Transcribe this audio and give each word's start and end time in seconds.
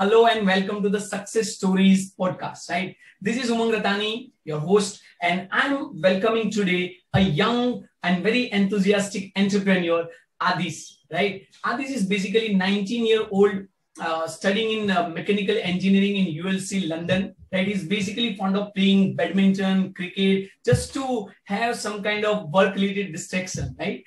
Hello 0.00 0.26
and 0.26 0.46
welcome 0.46 0.80
to 0.80 0.88
the 0.88 1.00
Success 1.00 1.56
Stories 1.56 2.14
podcast, 2.14 2.70
right? 2.70 2.94
This 3.20 3.36
is 3.36 3.50
Umang 3.50 3.74
Ratani, 3.74 4.30
your 4.44 4.60
host, 4.60 5.00
and 5.20 5.48
I'm 5.50 6.00
welcoming 6.00 6.52
today 6.52 6.98
a 7.14 7.20
young 7.20 7.82
and 8.04 8.22
very 8.22 8.52
enthusiastic 8.52 9.32
entrepreneur, 9.34 10.06
Adit, 10.40 10.76
right? 11.10 11.48
Adit 11.64 11.90
is 11.90 12.06
basically 12.06 12.54
19 12.54 13.06
year 13.06 13.26
old 13.32 13.66
uh, 14.00 14.28
studying 14.28 14.82
in 14.82 14.90
uh, 14.92 15.08
mechanical 15.08 15.58
engineering 15.60 16.14
in 16.14 16.44
UCL 16.44 16.90
London. 16.90 17.34
Right, 17.52 17.66
he's 17.66 17.84
basically 17.84 18.36
fond 18.36 18.56
of 18.56 18.72
playing 18.74 19.16
badminton, 19.16 19.94
cricket, 19.94 20.50
just 20.64 20.94
to 20.94 21.26
have 21.42 21.74
some 21.74 22.04
kind 22.04 22.24
of 22.24 22.50
work-related 22.50 23.10
distraction. 23.10 23.74
Right. 23.76 24.04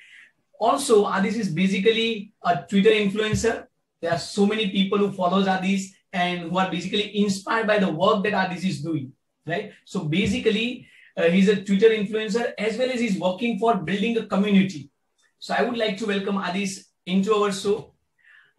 Also, 0.58 1.04
Adit 1.04 1.36
is 1.36 1.50
basically 1.50 2.32
a 2.42 2.64
Twitter 2.66 2.92
influencer. 2.92 3.66
There 4.02 4.12
are 4.12 4.18
so 4.18 4.44
many 4.44 4.68
people 4.70 4.98
who 4.98 5.12
follows 5.12 5.46
Adit 5.46 5.80
and 6.12 6.50
who 6.50 6.58
are 6.58 6.70
basically 6.70 7.16
inspired 7.16 7.66
by 7.68 7.78
the 7.78 7.90
work 7.90 8.24
that 8.24 8.34
Adit 8.34 8.64
is 8.64 8.82
doing. 8.82 9.12
Right. 9.46 9.72
So 9.84 10.04
basically, 10.04 10.88
uh, 11.16 11.30
he's 11.30 11.48
a 11.48 11.62
Twitter 11.64 11.88
influencer 11.88 12.52
as 12.58 12.76
well 12.76 12.90
as 12.90 13.00
he's 13.00 13.18
working 13.18 13.58
for 13.58 13.76
building 13.76 14.18
a 14.18 14.26
community. 14.26 14.90
So 15.38 15.54
I 15.54 15.62
would 15.62 15.78
like 15.78 15.96
to 15.98 16.06
welcome 16.06 16.36
Adit 16.36 16.78
into 17.06 17.34
our 17.34 17.52
show. 17.52 17.94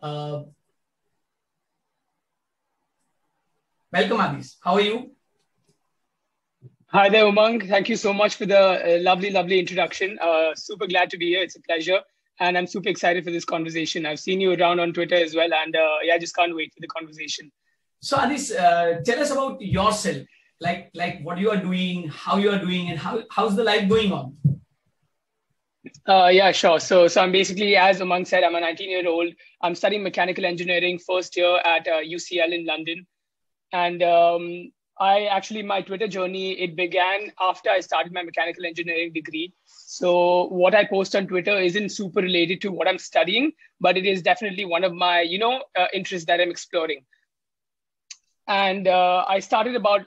Uh, 0.01 0.43
Welcome, 3.93 4.21
Adit. 4.21 4.47
How 4.63 4.73
are 4.73 4.81
you? 4.81 5.11
Hi 6.87 7.09
there, 7.09 7.25
Umang. 7.25 7.69
Thank 7.69 7.89
you 7.89 7.95
so 7.95 8.11
much 8.11 8.37
for 8.37 8.47
the 8.47 8.57
uh, 8.59 8.97
lovely, 9.01 9.29
lovely 9.29 9.59
introduction. 9.59 10.17
Uh, 10.19 10.55
super 10.55 10.87
glad 10.87 11.11
to 11.11 11.17
be 11.19 11.27
here. 11.27 11.43
It's 11.43 11.55
a 11.55 11.61
pleasure. 11.61 11.99
And 12.39 12.57
I'm 12.57 12.67
super 12.67 12.89
excited 12.89 13.23
for 13.23 13.31
this 13.31 13.45
conversation. 13.45 14.05
I've 14.05 14.19
seen 14.19 14.41
you 14.41 14.53
around 14.53 14.79
on 14.79 14.93
Twitter 14.93 15.15
as 15.15 15.35
well. 15.35 15.53
And 15.53 15.75
uh, 15.75 15.97
yeah, 16.03 16.15
I 16.15 16.19
just 16.19 16.35
can't 16.35 16.55
wait 16.55 16.73
for 16.73 16.81
the 16.81 16.87
conversation. 16.87 17.51
So, 18.01 18.17
Adit, 18.17 18.51
uh, 18.51 19.01
tell 19.01 19.19
us 19.19 19.31
about 19.31 19.61
yourself. 19.61 20.17
Like, 20.59 20.89
like 20.93 21.21
what 21.23 21.37
you 21.37 21.51
are 21.51 21.57
doing, 21.57 22.09
how 22.09 22.37
you 22.37 22.49
are 22.51 22.59
doing, 22.59 22.89
and 22.89 22.97
how, 22.97 23.23
how's 23.31 23.55
the 23.55 23.63
life 23.63 23.87
going 23.87 24.11
on? 24.11 24.35
Uh, 26.07 26.29
yeah, 26.31 26.51
sure. 26.51 26.79
So, 26.79 27.07
so 27.07 27.21
I'm 27.21 27.31
basically, 27.31 27.75
as 27.75 27.99
Umang 27.99 28.25
said, 28.25 28.43
I'm 28.43 28.55
a 28.55 28.59
19 28.59 28.89
year 28.89 29.07
old. 29.07 29.33
I'm 29.61 29.75
studying 29.75 30.03
mechanical 30.03 30.45
engineering 30.45 30.99
first 30.99 31.35
year 31.37 31.57
at 31.57 31.85
UCL 31.85 32.49
uh, 32.49 32.55
in 32.55 32.65
London 32.65 33.05
and 33.73 34.03
um, 34.03 34.71
I 34.99 35.25
actually 35.25 35.63
my 35.63 35.81
Twitter 35.81 36.07
journey 36.07 36.51
it 36.51 36.75
began 36.75 37.31
after 37.41 37.69
I 37.69 37.79
started 37.79 38.13
my 38.13 38.23
mechanical 38.23 38.65
engineering 38.65 39.11
degree. 39.11 39.53
So 39.65 40.45
what 40.47 40.75
I 40.75 40.85
post 40.85 41.15
on 41.15 41.27
Twitter 41.27 41.57
isn't 41.57 41.89
super 41.89 42.21
related 42.21 42.61
to 42.61 42.71
what 42.71 42.87
I'm 42.87 42.99
studying, 42.99 43.53
but 43.81 43.97
it 43.97 44.05
is 44.05 44.21
definitely 44.21 44.65
one 44.65 44.83
of 44.83 44.93
my 44.93 45.21
you 45.21 45.39
know 45.39 45.63
uh, 45.77 45.87
interests 45.93 46.27
that 46.27 46.39
I'm 46.39 46.51
exploring. 46.51 47.05
And 48.47 48.87
uh, 48.87 49.25
I 49.27 49.39
started 49.39 49.75
about 49.75 50.01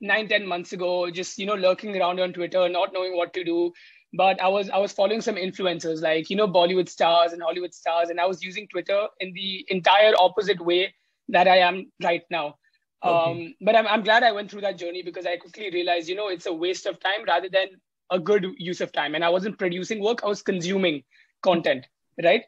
nine 0.00 0.28
ten 0.28 0.46
months 0.46 0.72
ago, 0.72 1.10
just 1.10 1.38
you 1.38 1.46
know 1.46 1.54
lurking 1.54 1.96
around 1.96 2.20
on 2.20 2.32
Twitter, 2.32 2.68
not 2.68 2.92
knowing 2.92 3.16
what 3.16 3.32
to 3.34 3.44
do. 3.44 3.72
But 4.12 4.40
I 4.40 4.48
was 4.48 4.70
I 4.70 4.78
was 4.78 4.92
following 4.92 5.20
some 5.20 5.34
influencers 5.34 6.00
like 6.00 6.30
you 6.30 6.36
know 6.36 6.46
Bollywood 6.46 6.88
stars 6.88 7.32
and 7.32 7.42
Hollywood 7.42 7.74
stars, 7.74 8.08
and 8.08 8.20
I 8.20 8.26
was 8.26 8.42
using 8.42 8.68
Twitter 8.68 9.08
in 9.18 9.32
the 9.32 9.66
entire 9.68 10.12
opposite 10.18 10.60
way 10.60 10.94
that 11.28 11.48
I 11.48 11.58
am 11.58 11.90
right 12.02 12.22
now 12.30 12.57
Okay. 13.04 13.30
Um, 13.30 13.54
but 13.60 13.76
I'm, 13.76 13.86
I'm 13.86 14.02
glad 14.02 14.22
I 14.22 14.32
went 14.32 14.50
through 14.50 14.62
that 14.62 14.78
journey 14.78 15.02
because 15.02 15.26
I 15.26 15.36
quickly 15.36 15.70
realized, 15.70 16.08
you 16.08 16.16
know, 16.16 16.28
it's 16.28 16.46
a 16.46 16.52
waste 16.52 16.86
of 16.86 16.98
time 17.00 17.24
rather 17.26 17.48
than 17.48 17.68
a 18.10 18.18
good 18.18 18.46
use 18.58 18.80
of 18.80 18.92
time. 18.92 19.14
And 19.14 19.24
I 19.24 19.28
wasn't 19.28 19.58
producing 19.58 20.02
work, 20.02 20.24
I 20.24 20.28
was 20.28 20.42
consuming 20.42 21.04
content, 21.42 21.86
right? 22.22 22.42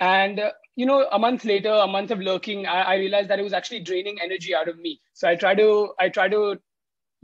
And, 0.00 0.40
uh, 0.40 0.52
you 0.74 0.86
know, 0.86 1.06
a 1.10 1.18
month 1.18 1.44
later, 1.44 1.70
a 1.70 1.86
month 1.86 2.10
of 2.10 2.18
lurking, 2.18 2.66
I, 2.66 2.82
I 2.82 2.94
realized 2.96 3.30
that 3.30 3.38
it 3.38 3.42
was 3.42 3.52
actually 3.52 3.80
draining 3.80 4.18
energy 4.22 4.54
out 4.54 4.68
of 4.68 4.78
me. 4.78 5.00
So 5.14 5.28
I 5.28 5.36
try 5.36 5.54
to, 5.54 5.92
I 5.98 6.08
try 6.08 6.28
to 6.28 6.58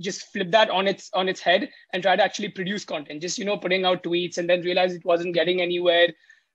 just 0.00 0.32
flip 0.32 0.50
that 0.50 0.70
on 0.70 0.88
its 0.88 1.10
on 1.12 1.28
its 1.28 1.40
head 1.40 1.68
and 1.92 2.02
try 2.02 2.16
to 2.16 2.24
actually 2.24 2.48
produce 2.48 2.84
content 2.84 3.20
just 3.20 3.38
you 3.38 3.44
know 3.44 3.56
putting 3.56 3.84
out 3.84 4.02
tweets 4.02 4.38
and 4.38 4.48
then 4.48 4.62
realize 4.62 4.94
it 4.94 5.04
wasn't 5.04 5.34
getting 5.34 5.60
anywhere 5.60 6.08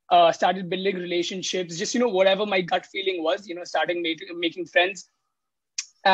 uh, 0.09 0.31
started 0.31 0.69
building 0.69 0.95
relationships 0.95 1.77
just 1.77 1.93
you 1.93 1.99
know 1.99 2.07
whatever 2.07 2.45
my 2.45 2.61
gut 2.61 2.85
feeling 2.85 3.23
was 3.23 3.47
you 3.47 3.55
know 3.55 3.63
starting 3.63 4.01
make, 4.01 4.21
making 4.37 4.65
friends 4.65 5.09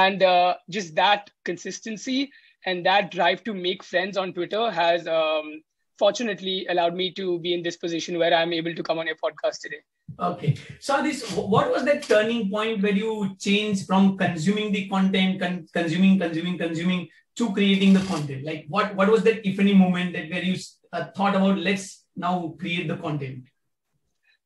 and 0.01 0.23
uh, 0.23 0.55
just 0.69 0.95
that 0.95 1.29
consistency 1.45 2.31
and 2.65 2.85
that 2.85 3.11
drive 3.11 3.43
to 3.43 3.53
make 3.53 3.83
friends 3.83 4.17
on 4.17 4.33
twitter 4.33 4.71
has 4.71 5.07
um, 5.07 5.49
fortunately 5.97 6.65
allowed 6.69 6.95
me 7.01 7.11
to 7.21 7.39
be 7.39 7.53
in 7.53 7.63
this 7.63 7.77
position 7.77 8.17
where 8.17 8.33
i'm 8.33 8.53
able 8.61 8.75
to 8.79 8.83
come 8.83 8.99
on 8.99 9.07
your 9.07 9.19
podcast 9.25 9.59
today. 9.61 9.83
Okay. 10.19 10.55
So 10.79 11.01
this 11.01 11.31
what 11.31 11.71
was 11.71 11.85
that 11.85 12.03
turning 12.03 12.49
point 12.49 12.83
where 12.83 12.91
you 12.91 13.35
changed 13.39 13.87
from 13.87 14.17
consuming 14.17 14.71
the 14.71 14.87
content 14.87 15.39
con- 15.41 15.65
consuming 15.73 16.19
consuming 16.19 16.57
consuming 16.57 17.07
to 17.37 17.51
creating 17.53 17.93
the 17.93 18.01
content? 18.01 18.45
Like 18.45 18.65
what 18.67 18.95
what 18.95 19.09
was 19.09 19.23
that 19.23 19.47
if 19.47 19.59
any 19.59 19.73
moment 19.73 20.13
that 20.13 20.29
where 20.29 20.43
you 20.43 20.55
uh, 20.91 21.05
thought 21.15 21.35
about 21.35 21.57
let's 21.57 22.05
now 22.15 22.55
create 22.59 22.87
the 22.87 22.97
content 22.97 23.45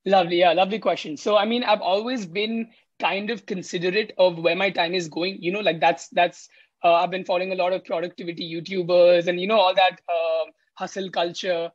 lovely. 0.05 0.39
Yeah 0.39 0.53
lovely 0.53 0.79
question. 0.79 1.17
So 1.17 1.37
i 1.37 1.45
mean 1.45 1.63
i've 1.63 1.81
always 1.81 2.25
been 2.25 2.69
kind 2.99 3.29
of 3.29 3.45
considerate 3.45 4.13
of 4.17 4.37
where 4.37 4.55
my 4.55 4.69
time 4.69 4.93
is 4.93 5.07
going 5.07 5.37
you 5.41 5.51
know 5.51 5.59
like 5.59 5.79
that's 5.79 6.07
that's 6.09 6.49
uh, 6.83 6.93
i've 6.93 7.11
been 7.11 7.25
following 7.25 7.51
a 7.51 7.55
lot 7.55 7.73
of 7.73 7.83
productivity 7.85 8.51
youtubers 8.53 9.27
and 9.27 9.39
you 9.39 9.47
know 9.47 9.59
all 9.59 9.75
that 9.75 9.99
uh, 10.09 10.45
hustle 10.75 11.09
culture 11.09 11.71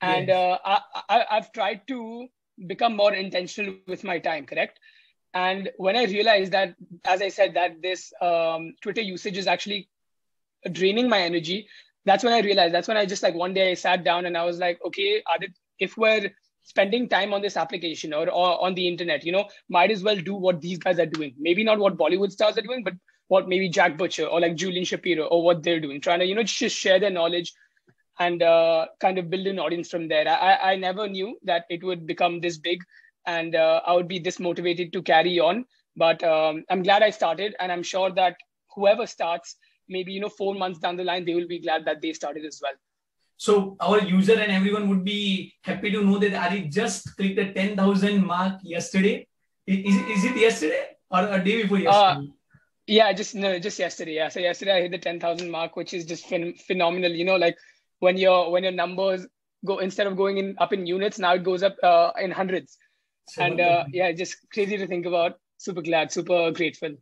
and 0.00 0.28
yes. 0.28 0.60
uh, 0.64 0.80
I, 1.08 1.24
I, 1.30 1.34
have 1.36 1.52
tried 1.52 1.86
to 1.88 2.26
become 2.66 2.96
more 2.96 3.14
intentional 3.14 3.74
with 3.86 4.04
my 4.04 4.18
time 4.18 4.46
correct 4.46 4.78
and 5.32 5.70
when 5.76 5.96
i 5.96 6.04
realized 6.04 6.52
that 6.52 6.74
as 7.04 7.22
i 7.22 7.28
said 7.28 7.54
that 7.54 7.80
this 7.82 8.12
um, 8.20 8.74
twitter 8.80 9.00
usage 9.00 9.36
is 9.36 9.46
actually 9.46 9.88
draining 10.72 11.08
my 11.08 11.20
energy 11.20 11.68
that's 12.04 12.24
when 12.24 12.32
i 12.32 12.40
realized 12.40 12.74
that's 12.74 12.88
when 12.88 12.96
i 12.96 13.06
just 13.06 13.22
like 13.22 13.34
one 13.34 13.54
day 13.54 13.70
i 13.70 13.74
sat 13.74 14.04
down 14.04 14.26
and 14.26 14.36
i 14.36 14.44
was 14.44 14.58
like 14.58 14.78
okay 14.84 15.22
Adit, 15.34 15.52
if 15.78 15.96
we're 15.96 16.30
spending 16.64 17.08
time 17.08 17.32
on 17.32 17.42
this 17.42 17.56
application 17.56 18.12
or, 18.12 18.28
or 18.30 18.62
on 18.64 18.74
the 18.74 18.88
internet 18.88 19.24
you 19.24 19.32
know 19.32 19.48
might 19.68 19.90
as 19.90 20.02
well 20.02 20.16
do 20.16 20.34
what 20.34 20.60
these 20.60 20.78
guys 20.78 20.98
are 20.98 21.06
doing. 21.06 21.34
Maybe 21.38 21.64
not 21.64 21.78
what 21.78 21.96
bollywood 21.96 22.32
stars 22.32 22.58
are 22.58 22.62
doing 22.62 22.82
but 22.84 22.94
what 23.28 23.48
maybe 23.48 23.68
jack 23.68 23.96
butcher 23.96 24.26
or 24.26 24.40
like 24.40 24.54
julian 24.54 24.84
shapiro 24.84 25.24
or 25.26 25.42
what 25.42 25.62
they're 25.62 25.80
doing 25.80 26.00
trying 26.00 26.20
to 26.20 26.26
you 26.26 26.34
know 26.34 26.42
just 26.42 26.76
share 26.76 27.00
their 27.00 27.10
knowledge 27.10 27.52
and 28.18 28.42
uh, 28.42 28.86
kind 29.00 29.18
of 29.18 29.30
build 29.30 29.46
an 29.46 29.58
audience 29.58 29.90
from 29.90 30.08
there. 30.08 30.28
I, 30.28 30.72
I 30.72 30.76
never 30.76 31.08
knew 31.08 31.36
that 31.44 31.64
it 31.68 31.82
would 31.82 32.06
become 32.06 32.40
this 32.40 32.58
big 32.58 32.78
and 33.26 33.54
uh, 33.56 33.80
i 33.86 33.94
would 33.94 34.08
be 34.08 34.18
this 34.18 34.38
motivated 34.38 34.92
to 34.92 35.02
carry 35.02 35.38
on. 35.40 35.64
But 35.96 36.22
um, 36.24 36.64
i'm 36.70 36.82
glad 36.82 37.02
i 37.02 37.10
started 37.10 37.54
and 37.60 37.72
i'm 37.72 37.82
sure 37.82 38.10
that 38.12 38.36
whoever 38.74 39.06
starts 39.06 39.56
maybe 39.88 40.12
you 40.12 40.20
know 40.20 40.28
four 40.28 40.54
months 40.54 40.78
down 40.78 40.96
the 40.96 41.04
line 41.04 41.24
they 41.24 41.34
will 41.34 41.48
be 41.48 41.60
glad 41.60 41.84
that 41.84 42.00
they 42.02 42.12
started 42.12 42.44
as 42.44 42.60
well 42.62 42.72
so 43.44 43.76
our 43.78 44.00
user 44.00 44.36
and 44.40 44.50
everyone 44.50 44.88
would 44.88 45.04
be 45.04 45.52
happy 45.60 45.90
to 45.90 46.02
know 46.02 46.18
that 46.18 46.34
Ari 46.44 46.62
just 46.80 47.14
clicked 47.16 47.36
the 47.36 47.52
10,000 47.52 48.24
mark 48.24 48.60
yesterday. 48.62 49.26
Is, 49.66 49.96
is 49.96 50.24
it 50.24 50.36
yesterday 50.36 50.96
or 51.10 51.28
a 51.28 51.44
day 51.44 51.62
before 51.62 51.76
uh, 51.76 51.80
yesterday? 51.80 52.28
Uh, 52.28 52.32
yeah, 52.86 53.12
just 53.12 53.34
no, 53.34 53.58
just 53.58 53.78
yesterday. 53.78 54.14
Yeah, 54.14 54.30
so 54.30 54.40
yesterday 54.40 54.72
I 54.76 54.80
hit 54.82 54.92
the 54.92 54.98
10,000 54.98 55.50
mark, 55.50 55.76
which 55.76 55.92
is 55.92 56.06
just 56.06 56.26
phen- 56.26 56.58
phenomenal. 56.62 57.12
You 57.12 57.26
know, 57.26 57.36
like 57.36 57.58
when 57.98 58.16
your 58.16 58.50
when 58.50 58.62
your 58.62 58.72
numbers 58.72 59.26
go 59.64 59.78
instead 59.78 60.06
of 60.06 60.16
going 60.16 60.38
in 60.38 60.56
up 60.58 60.72
in 60.72 60.86
units, 60.86 61.18
now 61.18 61.34
it 61.34 61.44
goes 61.44 61.62
up 61.62 61.76
uh, 61.82 62.12
in 62.18 62.30
hundreds. 62.30 62.78
So 63.28 63.42
and 63.42 63.60
uh, 63.60 63.84
yeah, 63.92 64.12
just 64.12 64.36
crazy 64.54 64.78
to 64.78 64.86
think 64.86 65.04
about. 65.04 65.38
Super 65.58 65.82
glad, 65.82 66.12
super 66.12 66.50
grateful. 66.50 66.96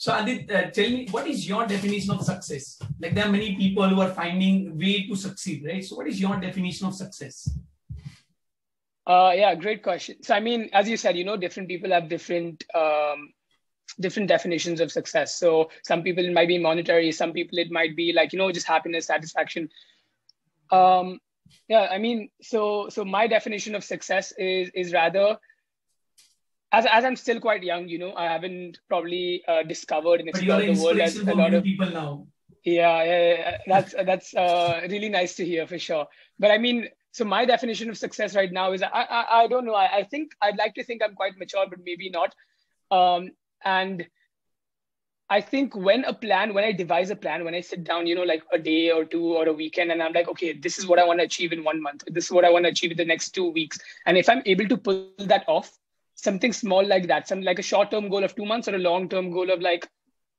So 0.00 0.14
Adit, 0.14 0.50
uh, 0.50 0.70
tell 0.70 0.88
me, 0.88 1.06
what 1.10 1.26
is 1.26 1.46
your 1.46 1.66
definition 1.66 2.12
of 2.12 2.22
success? 2.22 2.78
Like 2.98 3.14
there 3.14 3.26
are 3.26 3.30
many 3.30 3.54
people 3.54 3.86
who 3.86 4.00
are 4.00 4.08
finding 4.08 4.78
way 4.78 5.06
to 5.06 5.14
succeed, 5.14 5.62
right? 5.66 5.84
So 5.84 5.96
what 5.96 6.06
is 6.06 6.18
your 6.18 6.40
definition 6.40 6.86
of 6.86 6.94
success? 6.94 7.50
Uh, 9.06 9.32
yeah, 9.36 9.54
great 9.54 9.82
question. 9.82 10.22
So 10.22 10.34
I 10.34 10.40
mean, 10.40 10.70
as 10.72 10.88
you 10.88 10.96
said, 10.96 11.18
you 11.18 11.24
know, 11.24 11.36
different 11.36 11.68
people 11.68 11.90
have 11.90 12.08
different 12.08 12.64
um, 12.74 13.34
different 14.00 14.30
definitions 14.30 14.80
of 14.80 14.90
success. 14.90 15.36
So 15.36 15.68
some 15.84 16.02
people 16.02 16.24
it 16.24 16.32
might 16.32 16.48
be 16.48 16.56
monetary, 16.56 17.12
some 17.12 17.34
people 17.34 17.58
it 17.58 17.70
might 17.70 17.94
be 17.94 18.14
like 18.14 18.32
you 18.32 18.38
know 18.38 18.50
just 18.50 18.66
happiness, 18.66 19.08
satisfaction. 19.08 19.68
Um, 20.72 21.18
yeah, 21.68 21.88
I 21.90 21.98
mean, 21.98 22.30
so 22.40 22.88
so 22.88 23.04
my 23.04 23.26
definition 23.26 23.74
of 23.74 23.84
success 23.84 24.32
is 24.38 24.70
is 24.74 24.94
rather 24.94 25.36
as, 26.72 26.86
as 26.86 27.04
I'm 27.04 27.16
still 27.16 27.40
quite 27.40 27.62
young, 27.62 27.88
you 27.88 27.98
know, 27.98 28.14
I 28.14 28.24
haven't 28.24 28.78
probably 28.88 29.42
uh, 29.48 29.62
discovered 29.62 30.20
and 30.20 30.28
explored 30.28 30.64
the 30.64 30.82
world 30.82 31.00
as 31.00 31.16
a 31.16 31.34
lot 31.34 31.54
of 31.54 31.64
people 31.64 31.90
now. 31.90 32.26
Yeah, 32.64 33.02
yeah, 33.02 33.32
yeah. 33.32 33.58
that's 33.66 33.94
that's 34.04 34.34
uh, 34.34 34.80
really 34.90 35.08
nice 35.08 35.34
to 35.36 35.44
hear 35.44 35.66
for 35.66 35.78
sure. 35.78 36.06
But 36.38 36.50
I 36.50 36.58
mean, 36.58 36.88
so 37.10 37.24
my 37.24 37.44
definition 37.44 37.88
of 37.88 37.96
success 37.96 38.36
right 38.36 38.52
now 38.52 38.72
is 38.72 38.82
I 38.82 38.88
I, 38.88 39.42
I 39.42 39.46
don't 39.48 39.64
know. 39.64 39.74
I, 39.74 39.98
I 39.98 40.02
think 40.04 40.32
I'd 40.42 40.58
like 40.58 40.74
to 40.74 40.84
think 40.84 41.02
I'm 41.02 41.14
quite 41.14 41.38
mature, 41.38 41.66
but 41.68 41.78
maybe 41.84 42.10
not. 42.10 42.34
Um, 42.90 43.30
and 43.64 44.06
I 45.30 45.40
think 45.40 45.74
when 45.74 46.04
a 46.04 46.12
plan, 46.12 46.52
when 46.54 46.64
I 46.64 46.72
devise 46.72 47.10
a 47.10 47.16
plan, 47.16 47.44
when 47.44 47.54
I 47.54 47.60
sit 47.60 47.84
down, 47.84 48.06
you 48.06 48.14
know, 48.14 48.24
like 48.24 48.42
a 48.52 48.58
day 48.58 48.90
or 48.90 49.04
two 49.04 49.36
or 49.36 49.48
a 49.48 49.52
weekend, 49.52 49.92
and 49.92 50.02
I'm 50.02 50.12
like, 50.12 50.28
okay, 50.28 50.52
this 50.52 50.78
is 50.78 50.86
what 50.86 50.98
I 50.98 51.04
want 51.04 51.20
to 51.20 51.24
achieve 51.24 51.52
in 51.52 51.64
one 51.64 51.80
month. 51.80 52.04
This 52.08 52.26
is 52.26 52.32
what 52.32 52.44
I 52.44 52.50
want 52.50 52.64
to 52.64 52.70
achieve 52.70 52.90
in 52.90 52.96
the 52.96 53.04
next 53.04 53.30
two 53.30 53.50
weeks. 53.50 53.78
And 54.06 54.18
if 54.18 54.28
I'm 54.28 54.42
able 54.44 54.68
to 54.68 54.76
pull 54.76 55.08
that 55.18 55.44
off, 55.46 55.78
something 56.22 56.52
small 56.52 56.86
like 56.86 57.08
that, 57.08 57.28
something 57.28 57.44
like 57.44 57.58
a 57.58 57.62
short 57.70 57.90
term 57.90 58.08
goal 58.08 58.24
of 58.24 58.34
two 58.34 58.46
months 58.46 58.68
or 58.68 58.74
a 58.74 58.78
long 58.78 59.08
term 59.08 59.30
goal 59.30 59.50
of 59.50 59.60
like 59.60 59.88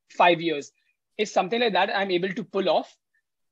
five 0.09 0.41
years. 0.41 0.71
If 1.17 1.29
something 1.29 1.59
like 1.59 1.73
that 1.73 1.95
I'm 1.95 2.11
able 2.11 2.29
to 2.29 2.43
pull 2.43 2.69
off, 2.69 2.95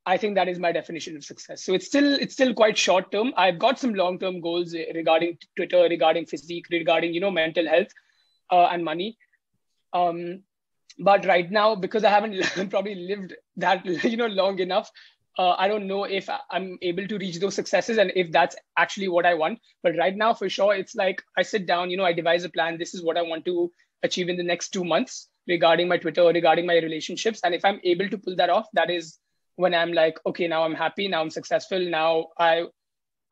I 0.05 0.17
think 0.17 0.35
that 0.35 0.47
is 0.47 0.59
my 0.59 0.71
definition 0.71 1.15
of 1.15 1.23
success. 1.23 1.63
So 1.63 1.73
it's 1.73 1.85
still 1.85 2.13
it's 2.13 2.33
still 2.33 2.53
quite 2.53 2.77
short 2.77 3.11
term. 3.11 3.33
I've 3.37 3.59
got 3.59 3.79
some 3.79 3.93
long 3.93 4.19
term 4.19 4.41
goals 4.41 4.73
regarding 4.95 5.37
Twitter, 5.55 5.81
regarding 5.83 6.25
physique, 6.25 6.65
regarding 6.71 7.13
you 7.13 7.21
know 7.21 7.31
mental 7.31 7.67
health 7.67 7.89
uh, 8.51 8.67
and 8.71 8.83
money. 8.83 9.17
Um, 9.93 10.43
but 10.97 11.25
right 11.25 11.49
now, 11.49 11.75
because 11.75 12.03
I 12.03 12.09
haven't 12.09 12.69
probably 12.69 12.95
lived 12.95 13.35
that 13.57 13.85
you 14.03 14.17
know 14.17 14.27
long 14.27 14.59
enough, 14.59 14.89
uh, 15.37 15.55
I 15.57 15.67
don't 15.67 15.87
know 15.87 16.03
if 16.03 16.29
I'm 16.51 16.77
able 16.81 17.07
to 17.07 17.17
reach 17.17 17.39
those 17.39 17.55
successes 17.55 17.97
and 17.97 18.11
if 18.15 18.31
that's 18.31 18.55
actually 18.77 19.07
what 19.07 19.25
I 19.25 19.33
want. 19.33 19.59
But 19.83 19.95
right 19.97 20.15
now, 20.15 20.33
for 20.33 20.49
sure, 20.49 20.75
it's 20.75 20.95
like 20.95 21.21
I 21.37 21.43
sit 21.43 21.65
down, 21.65 21.89
you 21.89 21.97
know, 21.97 22.05
I 22.05 22.13
devise 22.13 22.43
a 22.43 22.49
plan. 22.49 22.77
This 22.77 22.93
is 22.93 23.03
what 23.03 23.17
I 23.17 23.21
want 23.21 23.45
to 23.45 23.71
achieve 24.03 24.29
in 24.29 24.37
the 24.37 24.43
next 24.43 24.69
two 24.69 24.83
months 24.83 25.29
regarding 25.47 25.87
my 25.87 25.97
Twitter, 25.97 26.25
regarding 26.25 26.65
my 26.65 26.75
relationships. 26.75 27.41
And 27.43 27.53
if 27.53 27.63
I'm 27.63 27.79
able 27.83 28.09
to 28.09 28.17
pull 28.17 28.35
that 28.35 28.49
off, 28.49 28.67
that 28.73 28.89
is 28.89 29.17
when 29.55 29.73
I'm 29.73 29.93
like, 29.93 30.17
okay, 30.25 30.47
now 30.47 30.63
I'm 30.63 30.75
happy, 30.75 31.07
now 31.07 31.21
I'm 31.21 31.29
successful, 31.29 31.79
now 31.79 32.27
I 32.37 32.65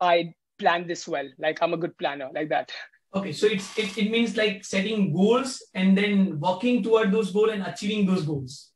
I 0.00 0.34
plan 0.58 0.86
this 0.86 1.08
well. 1.08 1.28
Like 1.38 1.58
I'm 1.62 1.72
a 1.72 1.76
good 1.76 1.96
planner, 1.98 2.28
like 2.34 2.50
that. 2.50 2.70
Okay, 3.14 3.32
so 3.32 3.46
it's 3.46 3.76
it, 3.78 3.96
it 3.96 4.10
means 4.10 4.36
like 4.36 4.64
setting 4.64 5.12
goals 5.12 5.62
and 5.74 5.96
then 5.96 6.38
working 6.38 6.82
toward 6.82 7.12
those 7.12 7.32
goals 7.32 7.50
and 7.52 7.62
achieving 7.62 8.06
those 8.06 8.24
goals. 8.24 8.70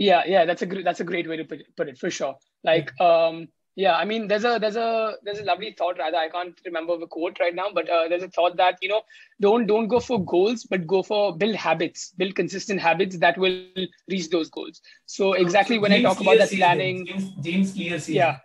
Yeah, 0.00 0.22
yeah, 0.26 0.46
that's 0.46 0.62
a 0.62 0.66
great 0.66 0.82
that's 0.82 1.00
a 1.00 1.04
great 1.04 1.28
way 1.28 1.36
to 1.36 1.44
put 1.44 1.60
it, 1.60 1.76
put 1.76 1.88
it 1.88 1.98
for 1.98 2.10
sure. 2.10 2.36
Like, 2.64 2.98
um, 2.98 3.48
yeah, 3.76 3.94
I 3.96 4.06
mean, 4.06 4.28
there's 4.28 4.46
a 4.46 4.58
there's 4.58 4.76
a 4.76 5.16
there's 5.22 5.40
a 5.40 5.44
lovely 5.44 5.74
thought. 5.76 5.98
Rather, 5.98 6.16
I 6.16 6.30
can't 6.30 6.58
remember 6.64 6.96
the 6.96 7.06
quote 7.06 7.38
right 7.38 7.54
now, 7.54 7.66
but 7.74 7.86
uh, 7.90 8.08
there's 8.08 8.22
a 8.22 8.28
thought 8.28 8.56
that 8.56 8.78
you 8.80 8.88
know, 8.88 9.02
don't 9.42 9.66
don't 9.66 9.88
go 9.88 10.00
for 10.00 10.24
goals, 10.24 10.64
but 10.64 10.86
go 10.86 11.02
for 11.02 11.36
build 11.36 11.54
habits, 11.54 12.14
build 12.16 12.34
consistent 12.34 12.80
habits 12.80 13.18
that 13.18 13.36
will 13.36 13.62
reach 14.08 14.30
those 14.30 14.48
goals. 14.48 14.80
So 15.04 15.34
exactly 15.34 15.76
so 15.76 15.82
when 15.82 15.92
I 15.92 16.00
talk 16.00 16.18
about 16.18 16.38
that 16.38 16.50
planning, 16.50 17.04
James, 17.04 17.30
James 17.42 17.72
Clear 17.74 17.98
says 17.98 18.08
yeah. 18.08 18.38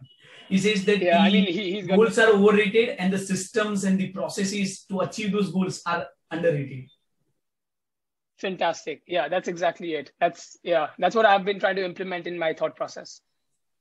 He 0.49 0.57
says 0.57 0.83
that 0.85 0.99
yeah, 0.99 1.19
I 1.19 1.29
mean, 1.31 1.45
he, 1.45 1.81
goals 1.83 2.19
are 2.19 2.31
overrated 2.33 2.97
and 2.99 3.13
the 3.13 3.17
systems 3.17 3.85
and 3.85 3.97
the 3.97 4.09
processes 4.09 4.83
to 4.89 4.99
achieve 4.99 5.31
those 5.31 5.51
goals 5.51 5.81
are 5.85 6.05
underrated. 6.29 6.89
Fantastic. 8.45 9.01
Yeah, 9.07 9.27
that's 9.27 9.47
exactly 9.47 9.95
it. 9.95 10.11
That's 10.19 10.59
yeah, 10.61 10.89
that's 10.99 11.15
what 11.15 11.25
I've 11.25 11.43
been 11.43 11.59
trying 11.59 11.77
to 11.77 11.83
implement 11.83 12.27
in 12.27 12.37
my 12.37 12.53
thought 12.53 12.75
process. 12.75 13.21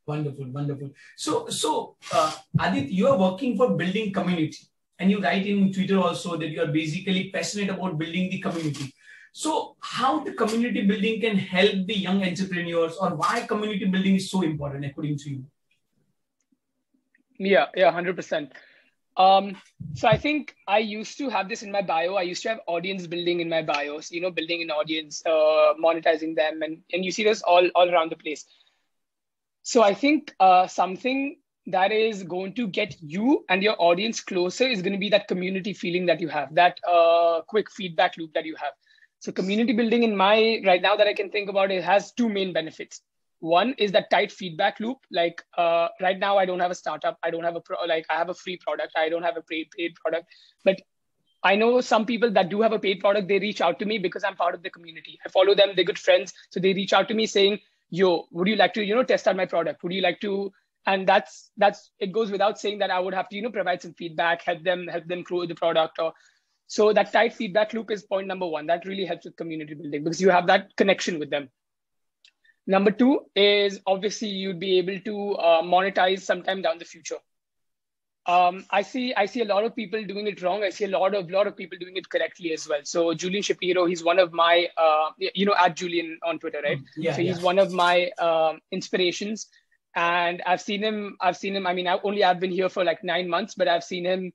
Wonderful, 0.07 0.47
wonderful. 0.53 0.89
So, 1.19 1.49
so 1.49 1.97
uh, 2.11 2.33
Adit, 2.59 2.89
you 2.89 3.09
are 3.09 3.19
working 3.19 3.59
for 3.59 3.77
building 3.77 4.11
community, 4.11 4.65
and 4.99 5.11
you 5.11 5.21
write 5.21 5.47
in 5.47 5.71
Twitter 5.71 5.99
also 5.99 6.39
that 6.39 6.49
you 6.49 6.63
are 6.63 6.73
basically 6.79 7.31
passionate 7.31 7.69
about 7.75 7.99
building 7.99 8.31
the 8.31 8.39
community. 8.41 8.91
So, 9.33 9.77
how 9.81 10.21
the 10.21 10.33
community 10.33 10.87
building 10.87 11.21
can 11.21 11.37
help 11.37 11.87
the 11.87 11.99
young 11.99 12.25
entrepreneurs, 12.25 12.97
or 12.97 13.11
why 13.17 13.43
community 13.43 13.85
building 13.85 14.15
is 14.15 14.31
so 14.31 14.41
important 14.41 14.87
according 14.87 15.19
to 15.19 15.31
you? 15.31 15.45
Yeah, 17.37 17.67
yeah, 17.77 17.93
hundred 17.93 18.17
percent. 18.17 18.55
Um, 19.17 19.57
so 19.95 20.09
I 20.09 20.17
think 20.17 20.57
I 20.67 20.79
used 20.79 21.19
to 21.19 21.29
have 21.29 21.49
this 21.49 21.63
in 21.63 21.71
my 21.71 21.83
bio. 21.83 22.15
I 22.15 22.23
used 22.23 22.43
to 22.43 22.49
have 22.49 22.61
audience 22.67 23.07
building 23.07 23.41
in 23.41 23.49
my 23.49 23.63
bios. 23.63 24.11
You 24.11 24.21
know, 24.21 24.31
building 24.31 24.63
an 24.63 24.71
audience, 24.71 25.23
uh, 25.25 25.75
monetizing 25.83 26.35
them, 26.35 26.63
and 26.63 26.83
and 26.93 27.05
you 27.05 27.13
see 27.13 27.25
this 27.25 27.43
all 27.43 27.69
all 27.75 27.89
around 27.89 28.11
the 28.11 28.17
place. 28.17 28.45
So 29.63 29.83
I 29.83 29.95
think 29.95 30.35
uh, 30.41 30.67
something 30.67 31.39
that 31.67 31.93
is 31.93 32.23
going 32.23 32.55
to 32.55 32.67
get 32.67 32.97
you 33.01 33.45
and 33.49 33.63
your 33.63 33.75
audience 33.79 34.21
closer 34.21 34.67
is 34.67 34.83
going 34.83 34.93
to 34.93 34.99
be 34.99 35.09
that 35.09 35.29
community 35.29 35.73
feeling 35.73 36.05
that 36.07 36.21
you 36.21 36.29
have, 36.29 36.55
that 36.55 36.79
uh, 36.87 37.41
quick 37.49 37.71
feedback 37.71 38.19
loop 38.19 38.35
that 38.35 38.45
you 38.45 38.55
have. 38.57 38.73
So 39.21 39.33
community 39.33 39.73
building 39.73 40.03
in 40.03 40.15
my 40.15 40.61
right 40.67 40.83
now 40.83 40.97
that 40.97 41.07
I 41.07 41.15
can 41.15 41.31
think 41.31 41.49
about 41.49 41.71
it 41.71 41.83
has 41.83 42.13
two 42.13 42.29
main 42.29 42.53
benefits 42.53 43.01
one 43.45 43.75
is 43.77 43.93
that 43.93 44.09
tight 44.11 44.33
feedback 44.33 44.81
loop. 44.81 44.99
Like 45.11 45.43
uh, 45.59 45.89
right 46.01 46.19
now 46.19 46.39
i 46.39 46.47
don't 46.47 46.61
have 46.61 46.71
a 46.71 46.75
startup. 46.75 47.19
I 47.23 47.31
don't 47.31 47.45
have 47.45 47.57
a 47.57 47.61
pro 47.61 47.77
like 47.87 48.07
i 48.09 48.15
have 48.15 48.31
a 48.31 48.35
free 48.35 48.57
product. 48.57 48.93
I 48.97 49.09
don't 49.11 49.23
have 49.23 49.37
a 49.37 49.43
paid, 49.43 49.71
paid 49.77 49.95
product. 49.97 50.27
But 50.65 50.81
i 51.49 51.55
know 51.55 51.71
some 51.83 52.07
people 52.07 52.31
that 52.37 52.49
do 52.49 52.63
have 52.63 52.73
a 52.73 52.79
paid 52.83 53.01
product 53.01 53.29
they 53.29 53.39
reach 53.39 53.61
out 53.61 53.79
to 53.79 53.89
me 53.89 53.99
because 54.05 54.25
i'm 54.25 54.37
part 54.37 54.55
of 54.55 54.63
the 54.63 54.71
community. 54.71 55.19
I 55.25 55.29
follow 55.29 55.55
them. 55.55 55.73
They're 55.77 55.91
good 55.93 55.99
friends. 55.99 56.33
So 56.51 56.61
they 56.61 56.73
reach 56.73 56.95
out 56.95 57.09
to 57.09 57.15
me 57.15 57.27
saying 57.27 57.59
yo 57.91 58.13
would 58.31 58.49
you 58.49 58.57
like 58.57 58.73
to 58.75 58.85
you 58.91 58.95
know 58.95 59.09
test 59.11 59.29
out 59.29 59.37
my 59.43 59.47
product? 59.47 59.83
Would 59.83 59.93
you 59.93 60.03
like 60.03 60.21
to? 60.21 60.53
And 60.87 61.07
that's 61.07 61.51
that's 61.57 61.91
it 61.99 62.13
goes 62.13 62.31
without 62.37 62.59
saying 62.63 62.79
that 62.85 62.91
i 62.95 63.01
would 63.09 63.15
have 63.19 63.29
to 63.29 63.37
you 63.37 63.43
know 63.43 63.51
provide 63.59 63.83
some 63.83 63.93
feedback 64.01 64.43
help 64.49 64.65
them 64.65 64.87
help 64.95 65.07
them 65.13 65.23
grow 65.29 65.45
the 65.53 65.59
product 65.61 65.99
or 66.07 66.13
so 66.67 66.89
that 66.95 67.13
tight 67.13 67.35
feedback 67.35 67.75
loop 67.75 67.91
is 67.91 68.05
point 68.15 68.27
number 68.27 68.47
one. 68.47 68.67
That 68.73 68.87
really 68.87 69.05
helps 69.05 69.27
with 69.27 69.37
community 69.37 69.75
building 69.75 70.03
because 70.03 70.21
you 70.21 70.31
have 70.31 70.47
that 70.47 70.75
connection 70.77 71.19
with 71.19 71.31
them 71.37 71.51
Number 72.67 72.91
two 72.91 73.27
is 73.35 73.81
obviously 73.87 74.29
you'd 74.29 74.59
be 74.59 74.79
able 74.79 74.99
to 75.01 75.33
uh, 75.35 75.63
monetize 75.63 76.21
sometime 76.23 76.63
down 76.63 76.79
the 76.79 76.85
future. 76.85 77.19
Um, 78.27 78.65
I 78.71 78.81
see 78.81 79.13
I 79.15 79.27
see 79.27 79.43
a 79.43 79.45
lot 79.45 79.65
of 79.65 79.77
people 79.77 80.03
doing 80.03 80.27
it 80.27 80.41
wrong. 80.41 80.63
I 80.65 80.71
see 80.71 80.87
a 80.87 80.89
lot 80.89 81.15
of 81.15 81.31
lot 81.31 81.47
of 81.47 81.57
people 81.57 81.77
doing 81.79 81.99
it 81.99 82.09
correctly 82.09 82.55
as 82.55 82.67
well. 82.67 82.81
So 82.85 83.13
Julian 83.13 83.43
Shapiro, 83.43 83.85
he's 83.85 84.03
one 84.03 84.19
of 84.19 84.33
my 84.33 84.69
uh, 84.79 85.11
you 85.35 85.45
know 85.45 85.55
at 85.59 85.77
Julian 85.77 86.19
on 86.27 86.39
Twitter, 86.39 86.63
right? 86.65 86.81
Yeah, 86.97 87.15
so 87.15 87.21
he's 87.21 87.39
yeah. 87.39 87.45
one 87.45 87.59
of 87.59 87.71
my 87.73 88.11
um, 88.19 88.61
inspirations, 88.73 89.49
and 89.95 90.43
I've 90.47 90.63
seen 90.63 90.83
him. 90.83 91.19
I've 91.21 91.37
seen 91.37 91.55
him. 91.55 91.67
I 91.67 91.75
mean, 91.75 91.87
I 91.87 91.99
only 92.03 92.25
I've 92.25 92.41
been 92.41 92.51
here 92.51 92.71
for 92.71 92.83
like 92.83 93.05
nine 93.05 93.29
months, 93.29 93.55
but 93.55 93.69
I've 93.69 93.85
seen 93.85 94.07
him 94.07 94.33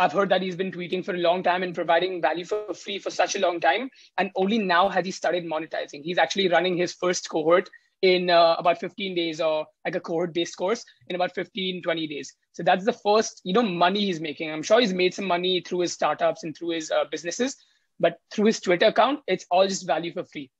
I've 0.00 0.12
heard 0.12 0.30
that 0.30 0.40
he's 0.40 0.56
been 0.56 0.72
tweeting 0.72 1.04
for 1.04 1.14
a 1.14 1.18
long 1.18 1.42
time 1.42 1.62
and 1.62 1.74
providing 1.74 2.22
value 2.22 2.46
for 2.46 2.72
free 2.72 2.98
for 2.98 3.10
such 3.10 3.36
a 3.36 3.38
long 3.38 3.60
time. 3.60 3.90
And 4.16 4.30
only 4.34 4.58
now 4.58 4.88
has 4.88 5.04
he 5.04 5.10
started 5.10 5.44
monetizing. 5.44 6.02
He's 6.02 6.16
actually 6.16 6.48
running 6.48 6.74
his 6.74 6.94
first 6.94 7.28
cohort 7.28 7.68
in 8.00 8.30
uh, 8.30 8.56
about 8.58 8.80
15 8.80 9.14
days 9.14 9.42
or 9.42 9.66
like 9.84 9.94
a 9.96 10.00
cohort 10.00 10.32
based 10.32 10.56
course 10.56 10.86
in 11.08 11.16
about 11.16 11.34
15, 11.34 11.82
20 11.82 12.06
days. 12.06 12.34
So 12.52 12.62
that's 12.62 12.86
the 12.86 12.94
first, 12.94 13.42
you 13.44 13.52
know, 13.52 13.62
money 13.62 14.06
he's 14.06 14.22
making. 14.22 14.50
I'm 14.50 14.62
sure 14.62 14.80
he's 14.80 14.94
made 14.94 15.12
some 15.12 15.26
money 15.26 15.60
through 15.60 15.80
his 15.80 15.92
startups 15.92 16.44
and 16.44 16.56
through 16.56 16.70
his 16.70 16.90
uh, 16.90 17.04
businesses, 17.10 17.56
but 18.00 18.16
through 18.32 18.46
his 18.46 18.58
Twitter 18.58 18.86
account, 18.86 19.20
it's 19.26 19.44
all 19.50 19.68
just 19.68 19.86
value 19.86 20.14
for 20.14 20.24
free. 20.24 20.50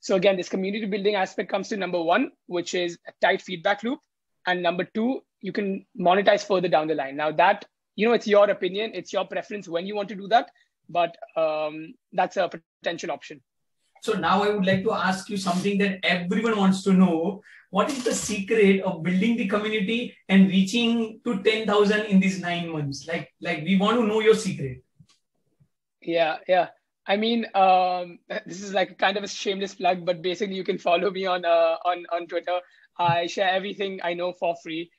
So 0.00 0.16
again, 0.16 0.38
this 0.38 0.48
community 0.48 0.86
building 0.86 1.14
aspect 1.14 1.50
comes 1.50 1.68
to 1.68 1.76
number 1.76 2.02
one, 2.02 2.30
which 2.46 2.72
is 2.72 2.98
a 3.06 3.12
tight 3.20 3.42
feedback 3.42 3.82
loop. 3.82 3.98
And 4.46 4.62
number 4.62 4.84
two, 4.84 5.20
you 5.42 5.52
can 5.52 5.84
monetize 6.00 6.46
further 6.46 6.68
down 6.68 6.86
the 6.86 6.94
line. 6.94 7.16
Now 7.16 7.32
that 7.32 7.66
you 7.98 8.06
know 8.06 8.14
it's 8.14 8.28
your 8.30 8.48
opinion 8.50 8.92
it's 8.94 9.12
your 9.12 9.26
preference 9.34 9.68
when 9.74 9.86
you 9.86 9.94
want 9.98 10.08
to 10.08 10.14
do 10.14 10.28
that 10.28 10.50
but 10.88 11.16
um, 11.36 11.94
that's 12.12 12.36
a 12.36 12.48
potential 12.48 13.10
option. 13.10 13.42
So 14.02 14.12
now 14.12 14.42
i 14.44 14.48
would 14.48 14.64
like 14.64 14.84
to 14.84 14.92
ask 14.92 15.28
you 15.28 15.36
something 15.36 15.76
that 15.78 15.98
everyone 16.04 16.56
wants 16.56 16.82
to 16.84 16.92
know. 16.92 17.42
What 17.70 17.90
is 17.90 18.04
the 18.04 18.14
secret 18.14 18.80
of 18.82 19.02
building 19.02 19.36
the 19.36 19.48
community 19.48 20.16
and 20.28 20.48
reaching 20.48 21.20
to 21.24 21.42
10000 21.42 22.06
in 22.06 22.20
these 22.20 22.40
9 22.40 22.68
months? 22.70 23.06
Like 23.08 23.34
like 23.40 23.64
we 23.64 23.76
want 23.76 23.98
to 23.98 24.06
know 24.06 24.20
your 24.20 24.36
secret. 24.36 24.84
Yeah 26.00 26.36
yeah. 26.46 26.68
I 27.08 27.16
mean, 27.16 27.46
um, 27.54 28.18
this 28.46 28.62
is 28.62 28.74
like 28.74 28.98
kind 28.98 29.16
of 29.16 29.24
a 29.24 29.28
shameless 29.28 29.74
plug, 29.74 30.04
but 30.04 30.20
basically, 30.20 30.56
you 30.56 30.64
can 30.64 30.76
follow 30.76 31.10
me 31.10 31.24
on 31.24 31.44
uh, 31.44 31.76
on 31.90 32.04
on 32.12 32.26
Twitter. 32.26 32.58
I 32.98 33.26
share 33.26 33.48
everything 33.48 34.00
I 34.04 34.12
know 34.12 34.32
for 34.32 34.54
free. 34.62 34.90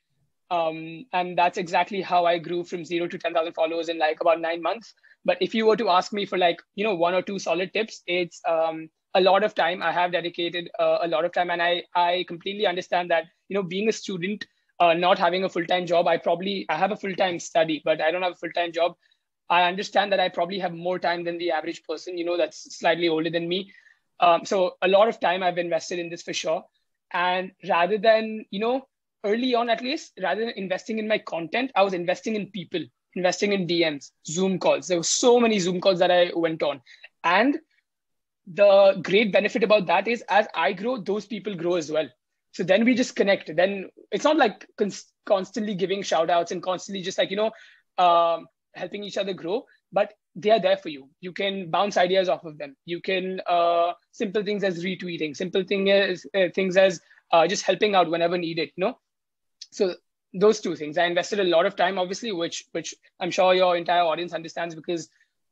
Um, 0.52 1.06
and 1.14 1.38
that's 1.38 1.58
exactly 1.58 2.02
how 2.02 2.26
I 2.26 2.40
grew 2.40 2.64
from 2.64 2.84
zero 2.84 3.08
to 3.08 3.18
10,000 3.18 3.54
followers 3.54 3.90
in 3.90 3.98
like 3.98 4.20
about 4.22 4.42
nine 4.42 4.62
months. 4.62 4.94
But 5.26 5.38
if 5.42 5.54
you 5.54 5.66
were 5.66 5.78
to 5.78 5.90
ask 5.90 6.12
me 6.14 6.26
for 6.26 6.38
like, 6.38 6.60
you 6.76 6.84
know, 6.84 6.96
one 6.96 7.14
or 7.14 7.22
two 7.22 7.40
solid 7.40 7.74
tips, 7.74 8.02
it's 8.08 8.42
um, 8.48 8.90
a 9.14 9.22
lot 9.22 9.44
of 9.44 9.54
time. 9.54 9.84
I 9.84 9.92
have 9.92 10.12
dedicated 10.12 10.70
uh, 10.80 11.00
a 11.02 11.08
lot 11.08 11.26
of 11.26 11.34
time. 11.34 11.50
And 11.50 11.62
I, 11.62 11.84
I 11.96 12.26
completely 12.28 12.66
understand 12.66 13.12
that, 13.12 13.26
you 13.48 13.56
know, 13.56 13.64
being 13.64 13.90
a 13.90 13.92
student, 13.94 14.46
uh, 14.80 14.94
not 14.94 15.20
having 15.20 15.44
a 15.44 15.50
full-time 15.50 15.86
job, 15.86 16.08
I 16.08 16.18
probably, 16.18 16.66
I 16.70 16.78
have 16.78 16.92
a 16.92 16.96
full-time 16.96 17.40
study, 17.40 17.82
but 17.84 18.02
I 18.02 18.12
don't 18.12 18.24
have 18.24 18.34
a 18.34 18.38
full-time 18.38 18.72
job. 18.72 18.96
I 19.50 19.64
understand 19.64 20.12
that 20.14 20.20
I 20.20 20.30
probably 20.30 20.60
have 20.60 20.74
more 20.74 21.00
time 21.00 21.24
than 21.24 21.38
the 21.38 21.52
average 21.52 21.84
person, 21.84 22.18
you 22.18 22.24
know, 22.24 22.38
that's 22.38 22.78
slightly 22.78 23.10
older 23.10 23.30
than 23.30 23.48
me. 23.48 23.74
Um, 24.20 24.46
so 24.46 24.76
a 24.82 24.88
lot 24.88 25.10
of 25.10 25.20
time 25.20 25.44
I've 25.44 25.58
invested 25.58 26.00
in 26.00 26.10
this 26.10 26.22
for 26.22 26.34
sure. 26.34 26.64
And 27.12 27.52
rather 27.68 27.98
than, 27.98 28.46
you 28.52 28.60
know, 28.60 28.88
early 29.26 29.56
on 29.56 29.70
at 29.70 29.82
least 29.82 30.14
rather 30.22 30.46
than 30.46 30.54
investing 30.56 31.00
in 31.00 31.08
my 31.08 31.18
content 31.18 31.72
i 31.76 31.84
was 31.84 31.94
investing 31.94 32.36
in 32.36 32.48
people 32.52 32.82
investing 33.16 33.54
in 33.54 33.68
dms 33.68 34.12
zoom 34.26 34.60
calls. 34.60 34.88
There 34.88 34.98
were 34.98 35.04
so 35.04 35.40
many 35.40 35.60
zoom 35.60 35.82
calls 35.82 36.00
that 36.00 36.12
i 36.12 36.32
went 36.36 36.64
on. 36.64 36.82
And 37.24 37.60
the 38.52 39.00
great 39.04 39.32
benefit 39.32 39.64
about 39.64 39.86
that 39.88 40.08
is 40.08 40.24
as 40.30 40.48
i 40.56 40.74
grow 40.74 40.98
those 40.98 41.26
people 41.26 41.56
grow 41.56 41.76
as 41.76 41.92
well. 41.92 42.08
So 42.52 42.64
then 42.64 42.84
we 42.84 42.96
just 42.96 43.16
connect. 43.16 43.56
Then 43.56 43.90
it's 44.12 44.24
not 44.24 44.38
like 44.38 44.68
cons- 44.78 45.12
constantly 45.26 45.76
giving 45.76 46.02
shout 46.02 46.30
outs 46.30 46.52
and 46.52 46.64
constantly 46.64 47.04
just 47.04 47.18
like 47.18 47.30
you 47.30 47.38
know 47.38 47.52
um, 48.04 48.48
helping 48.74 49.04
each 49.04 49.18
other 49.18 49.34
grow 49.34 49.66
but 49.92 50.14
they 50.36 50.52
are 50.52 50.60
there 50.60 50.78
for 50.78 50.90
you. 50.90 51.10
You 51.20 51.34
can 51.34 51.70
bounce 51.70 51.98
ideas 51.98 52.30
off 52.30 52.46
of 52.46 52.58
them. 52.58 52.76
You 52.86 53.02
can 53.02 53.42
uh, 53.48 53.94
simple 54.12 54.44
things 54.44 54.64
as 54.64 54.84
retweeting 54.84 55.36
simple 55.36 55.64
thing 55.64 55.90
as 55.92 56.26
uh, 56.36 56.48
things 56.54 56.78
as 56.78 57.02
uh, 57.32 57.48
just 57.48 57.64
helping 57.64 57.96
out 57.96 58.10
whenever 58.10 58.38
needed 58.38 58.70
you 58.76 58.86
know 58.86 58.98
so 59.72 59.96
those 60.34 60.60
two 60.60 60.76
things 60.76 60.98
i 60.98 61.06
invested 61.06 61.40
a 61.40 61.44
lot 61.44 61.66
of 61.66 61.76
time 61.76 61.98
obviously 61.98 62.32
which 62.32 62.66
which 62.72 62.94
i'm 63.20 63.32
sure 63.32 63.54
your 63.54 63.76
entire 63.76 64.04
audience 64.04 64.34
understands 64.34 64.76
because 64.76 65.10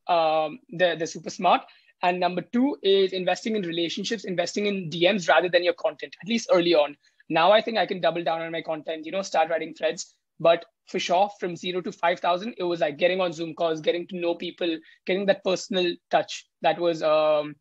um, 0.07 0.59
they're, 0.69 0.95
they're 0.95 1.07
super 1.07 1.29
smart. 1.29 1.61
And 2.03 2.19
number 2.19 2.41
two 2.41 2.77
is 2.83 3.13
investing 3.13 3.55
in 3.55 3.63
relationships, 3.63 4.23
investing 4.23 4.67
in 4.67 4.89
DMs 4.89 5.27
rather 5.27 5.49
than 5.49 5.63
your 5.63 5.73
content, 5.73 6.15
at 6.21 6.29
least 6.29 6.49
early 6.51 6.75
on. 6.75 6.95
Now 7.29 7.51
I 7.51 7.61
think 7.61 7.77
I 7.77 7.85
can 7.85 7.99
double 7.99 8.23
down 8.23 8.41
on 8.41 8.51
my 8.51 8.61
content, 8.61 9.05
you 9.05 9.11
know, 9.11 9.23
start 9.23 9.49
writing 9.49 9.73
threads. 9.73 10.13
But 10.39 10.65
for 10.85 10.99
sure, 10.99 11.29
from 11.39 11.55
zero 11.55 11.81
to 11.81 11.91
5,000, 11.91 12.55
it 12.57 12.63
was 12.63 12.81
like 12.81 12.97
getting 12.97 13.19
on 13.19 13.33
Zoom 13.33 13.55
calls, 13.55 13.81
getting 13.81 14.07
to 14.07 14.17
know 14.17 14.35
people, 14.35 14.77
getting 15.05 15.25
that 15.25 15.43
personal 15.43 15.95
touch 16.11 16.45
that 16.61 16.79
was, 16.79 17.01
um, 17.01 17.55